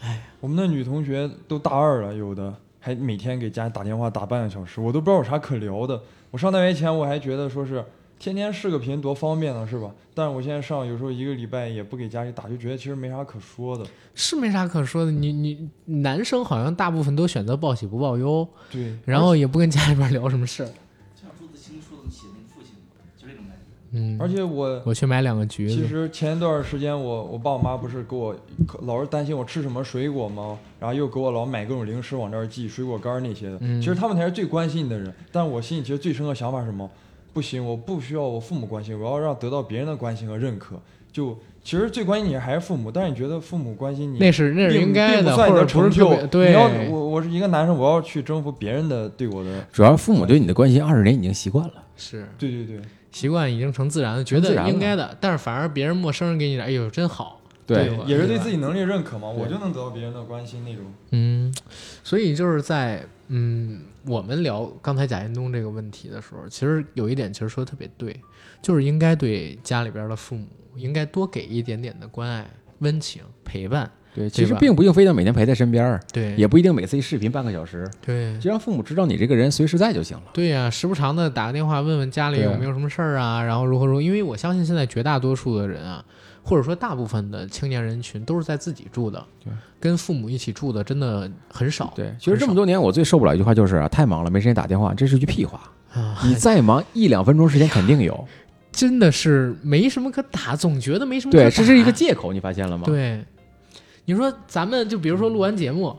[0.00, 6.00] 哎我们的女同学都大二了，有的还每天给家里打电话打半个小时，我都不知道有啥可聊的。
[6.30, 7.84] 我上大学前我还觉得说是
[8.22, 9.90] 天天视个频多方便呢，是吧？
[10.14, 13.84] 但是我现在上有时候一个礼拜也不给家里打，就觉得其实没啥可说的。
[14.14, 20.66] 是没啥可说的，你你男生好像大部分都选择报喜不报忧，对，然后也不跟家里边聊什么事儿。
[21.20, 22.76] 像朱自清说的写那个父亲，
[23.18, 23.90] 就这种感觉。
[23.90, 28.36] 嗯，而且我我去买两个橘子，其实前一段时间我我爸我妈不是给我
[28.82, 30.56] 老是担心我吃什么水果吗？
[30.78, 33.58] 然后又给我老买各种零食往这儿寄，水果干儿那些的。
[33.62, 36.88] 嗯其实他们才是最关心你的人，但我心里其实最深的想法是什么？
[37.32, 40.80] 不行，我不需要我父母关心，我要让得到别人的关心和认可。
[41.12, 46.48] 就其实最关心你还是父母，但是你觉得父母关心你，那是那是应该的，或者不是特别。
[46.48, 51.74] 你要对，我我是一个男生，我要去征服别人的对我的，主要父母对你的关心二十年已经习惯了。
[51.96, 52.80] 是对对对，
[53.10, 60.84] 习惯已经成自然了，觉得应该的，但是反而别人陌生人给你的，哎呦真好，对吧也是对自己能力认可嘛，我就能得到别人的关心那种。
[61.10, 61.54] 嗯，
[62.02, 63.04] 所以就是在
[63.34, 68.20] 嗯，我们聊刚才贾彦东这个问题的时候，其实有一点其实说的特别对，
[68.60, 70.46] 就是应该对家里边的父母
[70.76, 72.50] 应该多给一点点的关爱、
[72.80, 73.90] 温情、陪伴。
[74.14, 80.24] 对，其实并不一定非得每天陪在身边儿，对，也不一定每次一视频半个小时，对，就让父母知道你这个人随时在就行了。
[80.32, 84.02] 对呀、时不常的打个电话问问家里有没有什么事儿啊，然后如何如何。
[84.02, 86.04] 因为我相信现在绝大多数的人啊，
[86.42, 91.92] 或者说大部分的青年人群都是在自己住的，对，跟父母一起住的真的很少。
[91.96, 95.60] 对，其实这么多年我最受不了一句话就是啊，太忙了没时间打电话，这是句屁话。
[95.94, 98.26] 啊，你再忙一两分钟时间肯定有，
[98.72, 101.44] 真的是没什么可打，总觉得没什么可打。
[101.44, 102.84] 对，这是一个借口，你发现了吗？
[102.86, 103.22] 对，
[104.04, 105.96] 你说咱们就比如说录完节目，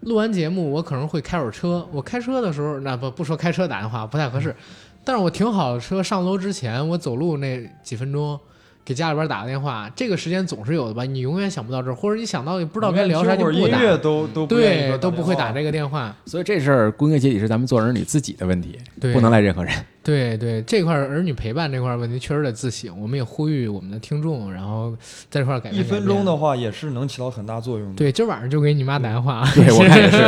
[0.00, 4.54] 录完节目我可能会开会儿车，我开车的时候，那不不说开车打电话不太合适，
[5.04, 8.38] 但是我停好车上楼之前，我走路那几分钟。
[8.86, 11.04] 给家里边打个电话，这个时间总是有的吧？
[11.04, 13.78] 你永远想不到这儿，或者你想到也不知道该聊啥就不打，
[14.46, 15.60] 对，都不会打这。
[15.60, 16.14] 这个电话。
[16.26, 19.72] 所以这事儿归根结底是咱们做人你自己的问题，对，不能赖任何人。
[20.04, 22.94] 对对，这块儿儿女陪伴这块儿问题确实得自省。
[23.00, 24.94] 我们也呼吁我们的听众，然后
[25.30, 27.94] 在这块儿改变一分钟的话也是能起到很大作用的。
[27.96, 29.42] 对，今儿晚上就给你妈打电话。
[29.54, 30.18] 对我看也是。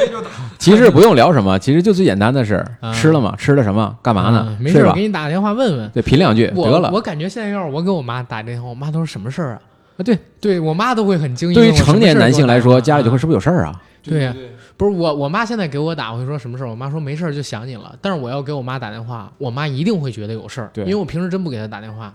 [0.58, 3.34] 其实不用聊什么，其实就最简单的事啊吃了吗？
[3.36, 3.94] 吃了什么？
[4.02, 4.56] 干嘛呢嗯？
[4.58, 5.02] 没事儿，睡吧给。
[5.02, 5.90] 你打个电话问问。
[5.90, 6.90] 对，贫两句得了。
[6.92, 9.60] 我感觉现在要是我给我妈打电话，我妈都说什么事儿啊？
[9.98, 11.54] 啊，对，对我妈都会很惊异。
[11.54, 13.82] 对于成年男性来说，家里就会是不是有事儿啊？
[14.02, 16.68] 对呀对，不是我，我妈现在给我打，我会说什么事儿？
[16.68, 17.94] 我妈说没事儿，就想你了。
[18.00, 22.14] 但是我要给我妈打电话，我妈一定会觉得有事儿，对因为我平时真不给她打电话，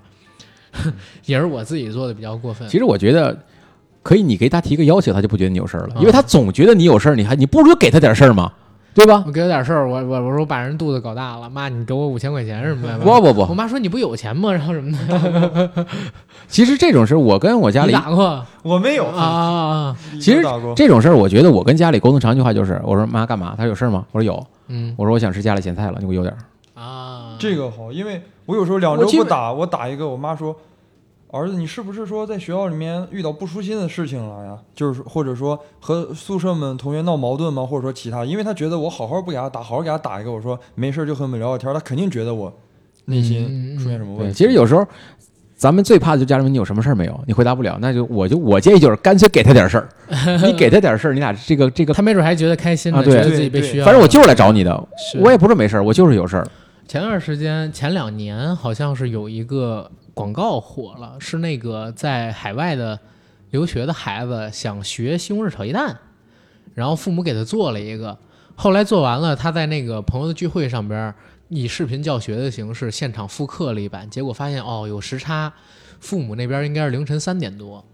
[1.26, 2.68] 也是我自己做的比较过分。
[2.68, 3.38] 其实我觉得，
[4.02, 8.52] 可以你给她提个要求，她就不觉得你有事儿了，啊因为她总觉得你有事儿，你还你不如给她点事儿嘛，
[8.96, 9.24] 对吧？
[9.28, 12.98] 我给他点事儿，我我我说我把人肚子搞大了，妈，你给我五千块钱什么的。
[13.00, 14.52] 不不不，我妈说你不有钱吗？
[14.54, 15.86] 然后什么的，
[16.48, 19.28] 其实这种事儿，我跟我家里打过我没有啊啊
[19.92, 19.98] 啊！
[20.22, 20.42] 其实
[20.76, 23.54] 这种事儿，我觉得我跟家里沟通长一句话就是，我说妈干嘛？
[23.58, 24.06] 他说有事儿吗？
[24.14, 24.42] 我说有。
[24.68, 26.82] 嗯我说我想吃家里咸菜了，你给我邮点儿。
[26.82, 30.56] 啊，这个好，因为我有时候两周不打，我打一个，我妈说。
[31.36, 34.58] 儿子，你是不是说在学校里面遇到不舒心的事情了呀？
[34.74, 37.66] 就是或者说和宿舍们同学闹矛盾吗？
[37.66, 38.24] 或者说其他？
[38.24, 42.54] 因为他觉得我好好不给他打，好好给他打一个，我说没事就和你们聊聊天，他肯定觉得我
[43.06, 44.34] 内心出现什么问题。
[44.34, 44.88] 其实有时候
[45.56, 49.90] 咱们最怕的就是家里问你有什么事儿没有，你回答不了，那就我就我建议就是干脆给他点事儿，
[50.46, 53.86] 你给他点事儿，你俩这个这个，他没准还觉得开心呢，啊对觉得自己被需要。
[53.86, 54.88] 反正我就是来找你的，
[55.20, 56.48] 我也不是没事儿，我就是有事儿。
[56.88, 63.00] 前段时间前两年好像是有一个广告火了，是那个在海外的
[63.52, 66.00] 留学的孩子想学西红柿炒鸡蛋，
[66.74, 68.18] 然后父母给他做了一个，
[68.56, 71.14] 后来做完了，他在那个朋友的聚会上边
[71.50, 75.54] 以视频教学的形式现场复刻了一版，结果发现哦有时差，
[76.00, 77.86] 父母那边应该是凌晨三点多。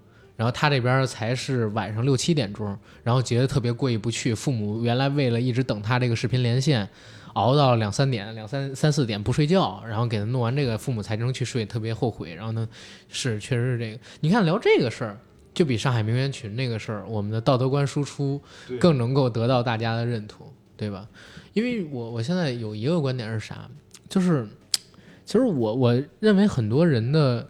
[0.41, 4.33] 然后他这边才是晚上六七点钟，然后觉得特别过意不去。
[4.33, 6.89] 父母原来为了一直等他这个视频连线，
[7.33, 12.33] 熬到两三点、两三三四点不睡觉，然后给他弄完这个，父母才能去睡，特别后悔。
[12.33, 12.67] 然后呢，
[13.07, 13.99] 是确实是这个。
[14.21, 15.19] 你看聊这个事儿，
[15.53, 18.41] 就比上海名媛群那个事儿，我们的道德观输出
[18.79, 21.07] 更能够得到大家的认同，对吧？
[21.53, 23.69] 因为我我现在有一个观点是啥，
[24.09, 24.47] 就是
[25.23, 27.47] 其实我我认为很多人的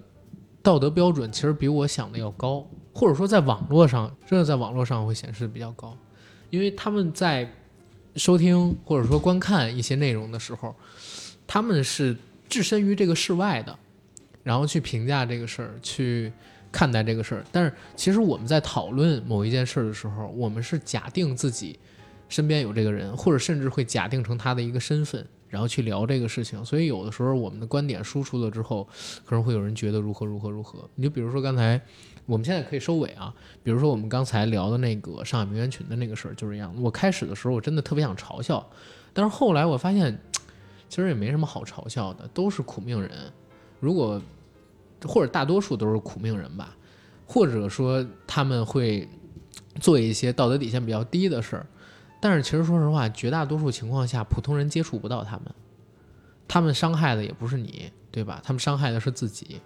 [0.62, 2.68] 道德标准其实比我想的要高。
[2.94, 5.98] 或者说在网络上，真的在网络上会显示比较高，
[6.50, 7.50] 因为他们在
[8.16, 10.76] 收听或者说观看一些内容的时候，
[11.48, 12.16] 他们是
[12.50, 13.78] 置身于这个室外的，
[14.44, 16.32] 然后去评价这个事儿，去
[16.72, 17.46] 看待这个事儿。
[17.52, 21.80] 但是其实我们在讨论某一件事儿的时候，我们是假定自己
[22.28, 26.64] 身边有这个人，或者甚至会假定成他的一个身份，然后去聊这个事情。
[26.66, 28.86] 所以有的时候我们的观点输出了之后，
[29.26, 30.90] 可能会有人觉得如何如何如何。
[30.96, 31.80] 你就比如说刚才，
[32.26, 33.34] 我们现在可以收尾啊。
[33.64, 36.74] 比如说我们刚才聊的那个上海名媛群的那个事儿，就是这样。
[36.82, 38.66] 我开始的时候我真的特别想嘲笑，
[39.14, 40.20] 但是后来我发现，
[40.90, 43.12] 其实也没什么好嘲笑的，都是苦命人。
[43.80, 44.22] 如果
[45.06, 46.76] 或者大多数都是苦命人吧，
[47.26, 49.08] 或者说他们会
[49.80, 51.66] 做一些道德底线比较低的事儿。
[52.20, 55.46] 但是其实说实话，绝大多数情况下，普通人接触不到他们，
[56.48, 58.40] 他们伤害的也不是你，对吧？
[58.44, 59.60] 他们伤害的是自己。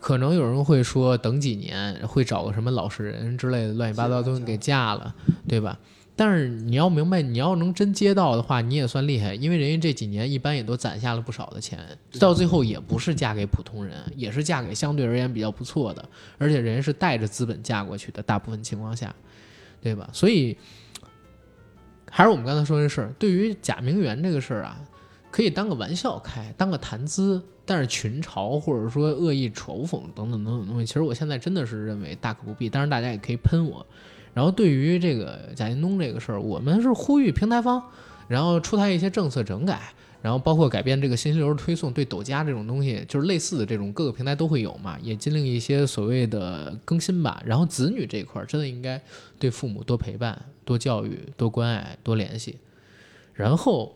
[0.00, 5.14] 可能有人会说，等几年会找个什么老实人之类的乱七八糟东西给嫁了，
[5.46, 5.78] 对吧？
[6.16, 11.78] 但是你要明白，你要能真接到的话，你也算厉害，因为人家这几年一般也都攒下了不少的钱，
[12.18, 16.06] 到最后也不是嫁给普通人，也是嫁给相对而言比较不错的，
[16.38, 19.14] 而且人家是带着资本嫁过去的，大部分情况下，
[19.80, 20.08] 对吧？
[20.12, 20.56] 所以
[22.10, 24.78] 还是我们刚才说的事儿，对于贾明媛这个事儿啊，
[25.30, 27.42] 可以当个玩笑开，当个谈资。
[27.70, 32.68] 但是群嘲或者说恶意嘲讽等等等等东西，其实我现在真的是认为大可不必。
[32.68, 33.86] 当然，大家也可以喷我。
[34.34, 37.80] 然后对于这个贾建东这个事儿，我们是呼吁平台方，
[38.26, 39.80] 然后出台一些政策整改，
[40.20, 47.40] 然后包括改变这个信息流的推送，对抖加这种东西，就是类似的这种各个平台都会有嘛，也禁令一些所谓的更新吧。
[47.46, 49.00] 然后子女这一块儿真的应该
[49.38, 52.58] 对父母多陪伴、多教育、多关爱、多联系。
[53.32, 53.94] 然后，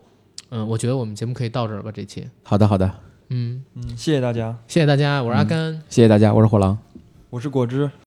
[0.49, 2.25] 嗯，我觉得我们节目可以到这儿吧，这期。
[2.43, 2.89] 好的，好的，
[3.29, 5.73] 嗯，嗯，谢谢大家，谢谢大家，我是阿甘。
[5.89, 6.77] 谢谢大家，我是火狼。
[7.29, 7.89] 我是果汁。